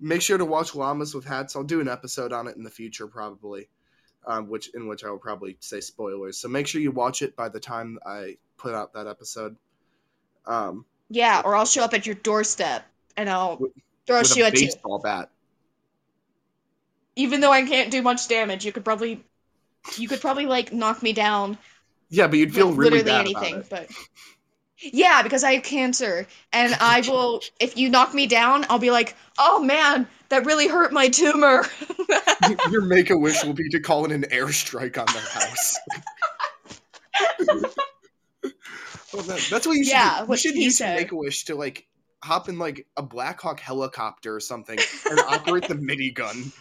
make 0.00 0.22
sure 0.22 0.38
to 0.38 0.44
watch 0.44 0.74
Llamas 0.74 1.14
with 1.14 1.24
Hats. 1.24 1.56
I'll 1.56 1.64
do 1.64 1.80
an 1.80 1.88
episode 1.88 2.32
on 2.32 2.46
it 2.46 2.56
in 2.56 2.62
the 2.62 2.70
future, 2.70 3.06
probably, 3.06 3.68
um, 4.26 4.48
which 4.48 4.70
in 4.74 4.86
which 4.88 5.04
I 5.04 5.10
will 5.10 5.18
probably 5.18 5.56
say 5.60 5.80
spoilers. 5.80 6.38
So 6.38 6.48
make 6.48 6.66
sure 6.66 6.80
you 6.80 6.90
watch 6.92 7.22
it 7.22 7.34
by 7.36 7.48
the 7.48 7.60
time 7.60 7.98
I 8.06 8.36
put 8.56 8.74
out 8.74 8.92
that 8.94 9.06
episode. 9.06 9.56
Um, 10.46 10.84
Yeah, 11.08 11.42
or 11.44 11.56
I'll 11.56 11.66
show 11.66 11.82
up 11.82 11.94
at 11.94 12.06
your 12.06 12.14
doorstep 12.16 12.84
and 13.16 13.28
I'll 13.28 13.56
With- 13.58 13.72
throw 14.06 14.16
a 14.16 14.20
with 14.20 14.32
shoe 14.32 14.42
a 14.44 14.46
at 14.46 14.54
you. 14.54 14.66
baseball 14.66 14.98
bat. 14.98 15.30
even 17.16 17.40
though 17.40 17.52
I 17.52 17.62
can't 17.62 17.90
do 17.90 18.02
much 18.02 18.28
damage, 18.28 18.64
you 18.64 18.72
could 18.72 18.84
probably 18.84 19.24
you 19.96 20.08
could 20.08 20.20
probably 20.20 20.46
like 20.46 20.72
knock 20.72 21.02
me 21.02 21.12
down 21.12 21.56
Yeah, 22.10 22.26
but 22.26 22.38
you'd 22.38 22.54
feel 22.54 22.72
really 22.72 23.02
literally 23.02 23.32
bad 23.34 23.44
anything, 23.50 23.64
but 23.70 23.88
yeah, 24.80 25.22
because 25.22 25.44
I 25.44 25.52
have 25.54 25.62
cancer 25.62 26.26
and 26.52 26.74
I 26.80 27.02
will 27.06 27.42
if 27.58 27.76
you 27.76 27.88
knock 27.88 28.14
me 28.14 28.26
down, 28.26 28.64
I'll 28.68 28.78
be 28.78 28.90
like, 28.90 29.14
"Oh 29.38 29.62
man, 29.62 30.06
that 30.28 30.46
really 30.46 30.68
hurt 30.68 30.92
my 30.92 31.08
tumor." 31.08 31.64
Your 32.70 32.82
make 32.82 33.10
a 33.10 33.16
wish 33.16 33.44
will 33.44 33.52
be 33.52 33.68
to 33.70 33.80
call 33.80 34.04
in 34.04 34.12
an 34.12 34.22
airstrike 34.30 34.98
on 34.98 35.06
their 35.12 35.22
house. 35.22 35.78
well, 39.12 39.22
that, 39.22 39.46
that's 39.50 39.66
what 39.66 39.76
you 39.76 39.84
should 39.84 39.92
Yeah, 39.92 40.24
do. 40.24 40.32
You 40.32 40.36
should 40.38 40.54
use 40.56 40.78
said. 40.78 40.96
make 40.96 41.12
a 41.12 41.16
wish 41.16 41.44
to 41.46 41.54
like 41.54 41.86
hop 42.22 42.48
in 42.48 42.58
like 42.58 42.86
a 42.96 43.02
Black 43.02 43.40
Hawk 43.40 43.60
helicopter 43.60 44.34
or 44.34 44.40
something 44.40 44.78
and 45.10 45.18
operate 45.20 45.68
the 45.68 45.74
minigun. 45.74 46.52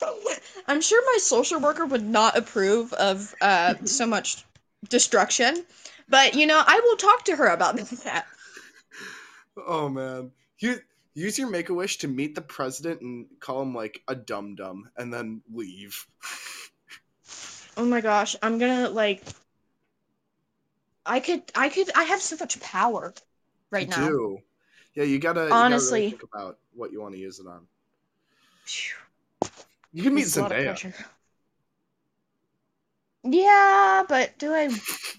I'm 0.66 0.80
sure 0.80 1.02
my 1.12 1.18
social 1.18 1.60
worker 1.60 1.84
would 1.84 2.04
not 2.04 2.36
approve 2.36 2.92
of 2.94 3.34
uh 3.40 3.74
so 3.84 4.06
much 4.06 4.44
destruction, 4.88 5.64
but 6.10 6.34
you 6.34 6.46
know, 6.46 6.62
I 6.66 6.80
will 6.84 6.96
talk 6.96 7.24
to 7.24 7.36
her 7.36 7.48
about 7.48 7.76
that. 7.76 8.26
Oh 9.56 9.88
man, 9.88 10.32
you 10.58 10.80
use 11.14 11.38
your 11.38 11.48
make 11.50 11.68
a 11.68 11.74
wish 11.74 11.98
to 11.98 12.08
meet 12.08 12.34
the 12.34 12.40
president 12.42 13.00
and 13.00 13.26
call 13.40 13.62
him 13.62 13.74
like 13.74 14.02
a 14.08 14.14
dum 14.16 14.54
dum, 14.56 14.90
and 14.96 15.12
then 15.14 15.42
leave. 15.52 16.06
Oh 17.76 17.84
my 17.84 18.00
gosh, 18.00 18.36
I'm 18.42 18.58
gonna 18.58 18.88
like. 18.90 19.22
I 21.04 21.20
could, 21.20 21.42
I 21.54 21.68
could, 21.68 21.90
I 21.94 22.04
have 22.04 22.22
so 22.22 22.36
much 22.40 22.58
power 22.60 23.12
right 23.70 23.86
You 23.86 23.88
now. 23.88 24.06
do. 24.06 24.42
Yeah, 24.94 25.04
you 25.04 25.18
gotta 25.18 25.54
you 25.54 25.64
gotta 25.64 25.82
really 25.82 26.02
Honestly. 26.02 26.02
think 26.02 26.22
about 26.22 26.58
what 26.72 26.92
you 26.92 27.00
want 27.00 27.14
to 27.14 27.20
use 27.20 27.38
it 27.40 27.46
on. 27.46 27.66
Phew, 28.64 28.96
You 29.92 30.02
can 30.02 30.14
meet 30.14 30.26
it's 30.26 30.36
a 30.36 30.40
lot 30.40 30.52
of 30.52 30.58
Zendaya. 30.58 30.94
Yeah, 33.22 34.04
but 34.08 34.38
do 34.38 34.52
I 34.52 34.68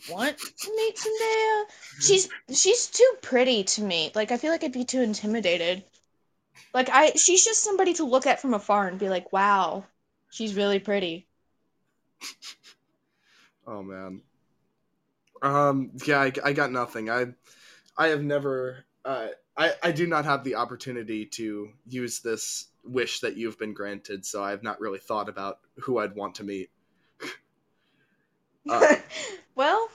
want 0.10 0.38
to 0.38 0.76
meet 0.76 0.98
Zendaya? 0.98 1.66
She's 2.00 2.30
she's 2.52 2.88
too 2.88 3.12
pretty 3.22 3.64
to 3.64 3.82
me. 3.84 4.12
Like 4.16 4.32
I 4.32 4.38
feel 4.38 4.52
like 4.52 4.64
I'd 4.64 4.72
be 4.72 4.86
too 4.86 5.02
intimidated. 5.02 5.84
Like 6.74 6.90
I, 6.92 7.12
she's 7.14 7.46
just 7.46 7.64
somebody 7.64 7.94
to 7.96 8.06
look 8.06 8.28
at 8.28 8.42
from 8.42 8.54
afar 8.56 8.88
and 8.88 9.00
be 9.00 9.10
like, 9.10 9.34
"Wow, 9.34 9.86
she's 10.32 10.56
really 10.56 10.80
pretty." 10.80 11.28
Oh 13.68 13.82
man. 13.84 14.22
Um. 15.42 15.92
Yeah, 16.06 16.22
I, 16.22 16.32
I 16.44 16.54
got 16.54 16.72
nothing. 16.72 17.10
I, 17.10 17.28
I 17.98 18.08
have 18.08 18.24
never. 18.24 18.86
Uh, 19.06 19.30
I 19.58 19.74
I 19.84 19.92
do 19.92 20.08
not 20.08 20.26
have 20.26 20.44
the 20.44 20.56
opportunity 20.56 21.26
to 21.28 21.70
use 21.88 22.20
this 22.22 22.68
wish 22.84 23.22
that 23.22 23.38
you've 23.38 23.60
been 23.60 23.74
granted, 23.74 24.26
so 24.26 24.44
I 24.44 24.52
have 24.52 24.64
not 24.64 24.80
really 24.82 25.00
thought 25.00 25.30
about 25.30 25.60
who 25.80 26.00
I'd 26.00 26.16
want 26.16 26.36
to 26.36 26.44
meet. 26.44 26.72
Uh. 28.70 28.96
well, 29.56 29.90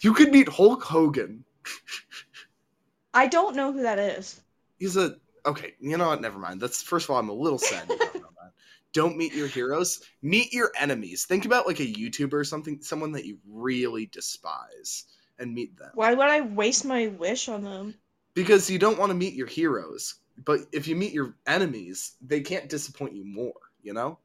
You 0.00 0.14
could 0.14 0.30
meet 0.30 0.48
Hulk 0.48 0.82
Hogan. 0.82 1.44
I 3.14 3.26
don't 3.26 3.56
know 3.56 3.72
who 3.72 3.82
that 3.82 3.98
is. 3.98 4.40
He's 4.78 4.96
a 4.96 5.16
okay. 5.46 5.74
You 5.80 5.96
know 5.96 6.08
what? 6.08 6.20
Never 6.20 6.38
mind. 6.38 6.60
That's 6.60 6.82
first 6.82 7.06
of 7.06 7.10
all, 7.10 7.18
I'm 7.18 7.28
a 7.28 7.32
little 7.32 7.58
sad. 7.58 7.88
You 7.88 7.96
don't 7.98 8.14
know 8.14 8.20
that. 8.42 8.52
Don't 8.92 9.16
meet 9.16 9.34
your 9.34 9.46
heroes. 9.46 10.00
Meet 10.22 10.52
your 10.52 10.72
enemies. 10.78 11.24
Think 11.24 11.44
about 11.44 11.66
like 11.66 11.80
a 11.80 11.86
YouTuber 11.86 12.32
or 12.34 12.44
something, 12.44 12.80
someone 12.82 13.12
that 13.12 13.24
you 13.24 13.38
really 13.48 14.06
despise, 14.06 15.04
and 15.38 15.54
meet 15.54 15.76
them. 15.78 15.90
Why 15.94 16.14
would 16.14 16.26
I 16.26 16.40
waste 16.42 16.84
my 16.84 17.06
wish 17.06 17.48
on 17.48 17.62
them? 17.64 17.94
because 18.34 18.68
you 18.68 18.78
don't 18.78 18.98
want 18.98 19.10
to 19.10 19.14
meet 19.14 19.34
your 19.34 19.46
heroes 19.46 20.16
but 20.44 20.60
if 20.72 20.88
you 20.88 20.96
meet 20.96 21.12
your 21.12 21.36
enemies 21.46 22.16
they 22.20 22.40
can't 22.40 22.68
disappoint 22.68 23.14
you 23.14 23.24
more 23.24 23.54
you 23.82 23.92
know 23.92 24.18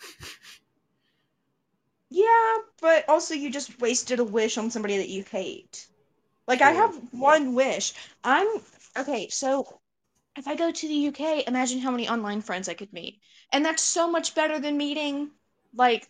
Yeah, 2.10 2.56
but 2.80 3.08
also 3.08 3.34
you 3.34 3.50
just 3.50 3.80
wasted 3.80 4.20
a 4.20 4.24
wish 4.24 4.58
on 4.58 4.70
somebody 4.70 4.98
that 4.98 5.08
you 5.08 5.24
hate. 5.24 5.86
Like 6.46 6.62
I 6.62 6.70
have 6.70 6.94
one 7.12 7.54
wish. 7.54 7.92
I'm 8.22 8.46
okay, 8.96 9.28
so 9.28 9.80
if 10.36 10.46
I 10.46 10.54
go 10.54 10.70
to 10.70 10.88
the 10.88 10.94
UK, 10.94 11.46
imagine 11.46 11.80
how 11.80 11.90
many 11.90 12.08
online 12.08 12.42
friends 12.42 12.68
I 12.68 12.74
could 12.74 12.92
meet. 12.92 13.20
And 13.52 13.64
that's 13.64 13.82
so 13.82 14.08
much 14.10 14.34
better 14.34 14.60
than 14.60 14.76
meeting 14.76 15.30
like 15.74 16.08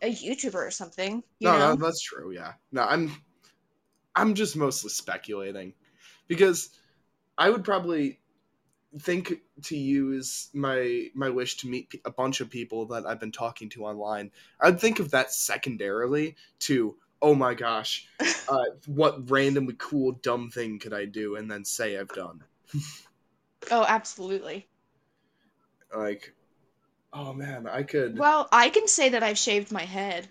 a 0.00 0.12
YouTuber 0.12 0.54
or 0.54 0.70
something, 0.70 1.22
you 1.40 1.48
no, 1.48 1.58
know? 1.58 1.74
no 1.74 1.76
that's 1.76 2.00
true 2.00 2.30
yeah 2.30 2.52
no 2.70 2.82
i'm 2.82 3.10
i'm 4.14 4.34
just 4.34 4.56
mostly 4.56 4.90
speculating 4.90 5.74
because 6.28 6.70
i 7.36 7.50
would 7.50 7.64
probably 7.64 8.20
think 8.98 9.34
to 9.62 9.76
use 9.76 10.48
my 10.52 11.06
my 11.14 11.30
wish 11.30 11.56
to 11.56 11.68
meet 11.68 11.94
a 12.04 12.10
bunch 12.10 12.40
of 12.40 12.50
people 12.50 12.86
that 12.86 13.06
i've 13.06 13.20
been 13.20 13.32
talking 13.32 13.68
to 13.68 13.84
online 13.84 14.30
i'd 14.60 14.80
think 14.80 14.98
of 14.98 15.10
that 15.12 15.32
secondarily 15.32 16.36
to 16.58 16.94
oh 17.22 17.34
my 17.34 17.54
gosh 17.54 18.06
uh, 18.48 18.64
what 18.86 19.30
randomly 19.30 19.74
cool 19.78 20.12
dumb 20.12 20.50
thing 20.50 20.78
could 20.78 20.92
i 20.92 21.04
do 21.06 21.36
and 21.36 21.50
then 21.50 21.64
say 21.64 21.98
i've 21.98 22.08
done 22.08 22.42
Oh, 23.70 23.84
absolutely. 23.86 24.66
Like, 25.94 26.34
oh 27.12 27.32
man, 27.32 27.66
I 27.66 27.82
could. 27.82 28.18
Well, 28.18 28.48
I 28.50 28.70
can 28.70 28.88
say 28.88 29.10
that 29.10 29.22
I've 29.22 29.38
shaved 29.38 29.70
my 29.70 29.84
head. 29.84 30.28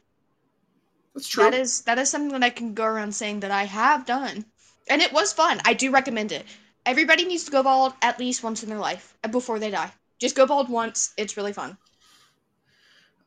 That's 1.14 1.28
true. 1.28 1.44
That 1.44 1.54
is 1.54 1.82
that 1.84 2.00
is 2.00 2.10
something 2.10 2.32
that 2.40 2.44
I 2.46 2.50
can 2.50 2.74
go 2.74 2.86
around 2.86 3.14
saying 3.14 3.42
that 3.42 3.52
I 3.52 3.66
have 3.66 4.06
done, 4.06 4.46
and 4.90 5.02
it 5.02 5.14
was 5.14 5.34
fun. 5.34 5.62
I 5.66 5.74
do 5.74 5.92
recommend 5.92 6.32
it. 6.32 6.46
Everybody 6.86 7.26
needs 7.26 7.44
to 7.46 7.52
go 7.52 7.64
bald 7.64 7.94
at 8.02 8.20
least 8.20 8.44
once 8.44 8.64
in 8.64 8.70
their 8.70 8.80
life 8.80 9.16
before 9.30 9.60
they 9.60 9.70
die. 9.70 9.92
Just 10.20 10.36
go 10.36 10.46
bald 10.46 10.70
once. 10.70 11.14
It's 11.18 11.38
really 11.38 11.54
fun. 11.54 11.78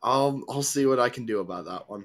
I'll 0.02 0.42
I'll 0.48 0.62
see 0.62 0.86
what 0.86 1.00
I 1.00 1.08
can 1.08 1.24
do 1.26 1.40
about 1.40 1.64
that 1.64 1.88
one. 1.88 2.04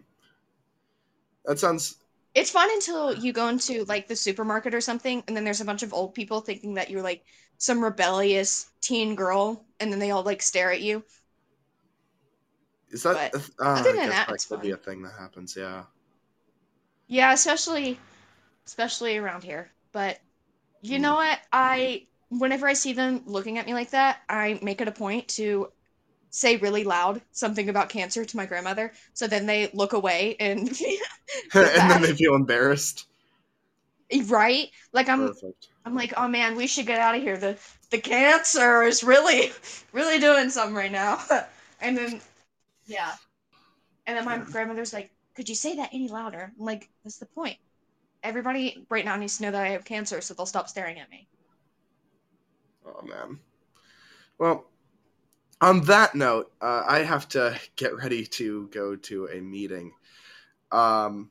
That 1.46 1.60
sounds. 1.60 1.96
It's 2.36 2.52
fun 2.52 2.70
until 2.72 3.14
you 3.14 3.34
go 3.34 3.48
into 3.50 3.84
like 3.86 4.08
the 4.08 4.16
supermarket 4.16 4.74
or 4.74 4.82
something, 4.82 5.24
and 5.28 5.36
then 5.36 5.44
there's 5.44 5.62
a 5.62 5.66
bunch 5.66 5.84
of 5.84 5.94
old 5.94 6.14
people 6.14 6.42
thinking 6.42 6.76
that 6.76 6.90
you're 6.90 7.02
like 7.02 7.24
some 7.58 7.84
rebellious 7.84 8.70
teen 8.82 9.16
girl, 9.16 9.66
and 9.80 9.92
then 9.92 10.00
they 10.00 10.12
all 10.12 10.24
like 10.24 10.42
stare 10.42 10.72
at 10.72 10.82
you. 10.82 11.04
Is 12.90 13.04
that? 13.04 13.32
But 13.32 13.42
uh, 13.60 13.80
other 13.80 13.94
than 13.94 14.10
that, 14.10 14.28
that 14.30 14.46
could 14.48 14.62
be 14.62 14.72
a 14.72 14.78
thing 14.78 15.02
that 15.04 15.14
happens. 15.20 15.56
Yeah. 15.58 15.84
Yeah, 17.08 17.34
especially 17.34 18.00
especially 18.66 19.18
around 19.18 19.44
here. 19.44 19.72
But 19.92 20.20
you 20.82 21.00
know 21.00 21.16
what? 21.16 21.40
I 21.52 22.08
whenever 22.30 22.68
I 22.68 22.74
see 22.74 22.94
them 22.94 23.24
looking 23.26 23.58
at 23.58 23.66
me 23.66 23.74
like 23.74 23.92
that, 23.92 24.20
I 24.30 24.60
make 24.62 24.82
it 24.82 24.88
a 24.88 24.92
point 24.92 25.28
to 25.30 25.72
say 26.32 26.58
really 26.58 26.84
loud 26.84 27.22
something 27.32 27.70
about 27.70 27.90
cancer 27.90 28.24
to 28.24 28.38
my 28.38 28.46
grandmother. 28.46 28.94
So 29.14 29.28
then 29.28 29.46
they 29.46 29.70
look 29.74 29.94
away 29.94 30.36
and 30.40 30.70
and 31.54 31.92
then 31.92 32.02
they 32.02 32.14
feel 32.14 32.36
embarrassed. 32.36 33.08
right? 34.26 34.70
Like 34.94 35.10
I'm 35.10 35.28
Perfect. 35.28 35.68
I'm 35.86 35.96
like, 35.96 36.14
"Oh 36.18 36.28
man, 36.28 36.56
we 36.56 36.68
should 36.68 36.86
get 36.86 37.00
out 37.00 37.16
of 37.16 37.22
here. 37.22 37.38
The 37.38 37.58
the 37.90 38.00
cancer 38.00 38.84
is 38.84 39.04
really 39.04 39.52
really 39.92 40.20
doing 40.20 40.50
something 40.50 40.76
right 40.76 40.92
now." 40.92 41.20
and 41.82 41.98
then 41.98 42.22
yeah. 42.88 43.14
And 44.08 44.18
then 44.18 44.26
my 44.26 44.38
grandmother's 44.38 44.94
like, 44.94 45.12
"Could 45.36 45.50
you 45.50 45.56
say 45.56 45.76
that 45.78 45.90
any 45.94 46.08
louder?" 46.08 46.52
I'm 46.60 46.66
like, 46.66 46.90
"That's 47.04 47.18
the 47.18 47.28
point. 47.28 47.58
Everybody 48.24 48.86
right 48.90 49.06
now 49.06 49.16
needs 49.16 49.38
to 49.38 49.44
know 49.44 49.52
that 49.52 49.64
I 49.64 49.70
have 49.70 49.86
cancer 49.86 50.22
so 50.22 50.34
they'll 50.34 50.46
stop 50.46 50.70
staring 50.70 51.00
at 51.00 51.10
me." 51.10 51.28
Oh 52.86 53.06
man. 53.06 53.40
Well, 54.38 54.66
on 55.62 55.82
that 55.86 56.16
note, 56.16 56.52
uh, 56.62 56.84
I 56.88 57.00
have 57.00 57.28
to 57.30 57.60
get 57.76 57.96
ready 57.96 58.26
to 58.26 58.68
go 58.68 58.96
to 58.96 59.28
a 59.28 59.42
meeting. 59.42 59.94
Um, 60.72 61.30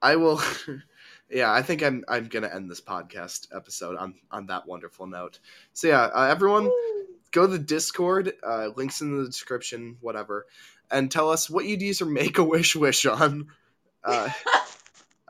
I 0.00 0.16
will. 0.16 0.40
yeah, 1.30 1.52
I 1.52 1.62
think 1.62 1.82
I'm. 1.82 2.04
I'm 2.08 2.28
gonna 2.28 2.50
end 2.52 2.70
this 2.70 2.80
podcast 2.80 3.48
episode 3.54 3.96
on 3.96 4.14
on 4.30 4.46
that 4.46 4.66
wonderful 4.66 5.06
note. 5.06 5.38
So 5.72 5.88
yeah, 5.88 6.04
uh, 6.04 6.28
everyone, 6.30 6.70
go 7.30 7.46
to 7.46 7.52
the 7.52 7.58
Discord. 7.58 8.32
Uh, 8.42 8.70
links 8.76 9.00
in 9.00 9.16
the 9.18 9.26
description, 9.26 9.96
whatever, 10.00 10.46
and 10.90 11.10
tell 11.10 11.30
us 11.30 11.50
what 11.50 11.66
you'd 11.66 11.82
use 11.82 12.00
your 12.00 12.08
Make 12.08 12.38
a 12.38 12.44
Wish 12.44 12.74
wish 12.74 13.04
on. 13.06 13.48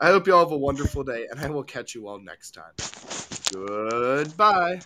I 0.03 0.07
hope 0.07 0.27
you 0.27 0.33
all 0.33 0.43
have 0.43 0.51
a 0.51 0.57
wonderful 0.57 1.05
day, 1.05 1.27
and 1.31 1.39
I 1.39 1.49
will 1.49 1.63
catch 1.63 1.95
you 1.95 2.09
all 2.09 2.19
next 2.19 2.51
time. 2.51 2.73
Goodbye. 3.53 4.81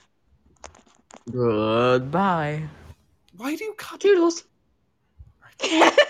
Goodbye. 1.31 2.69
Why 3.35 3.55
do 3.55 3.63
you 3.63 3.73
copy? 3.73 4.09
Toodles. 4.09 4.43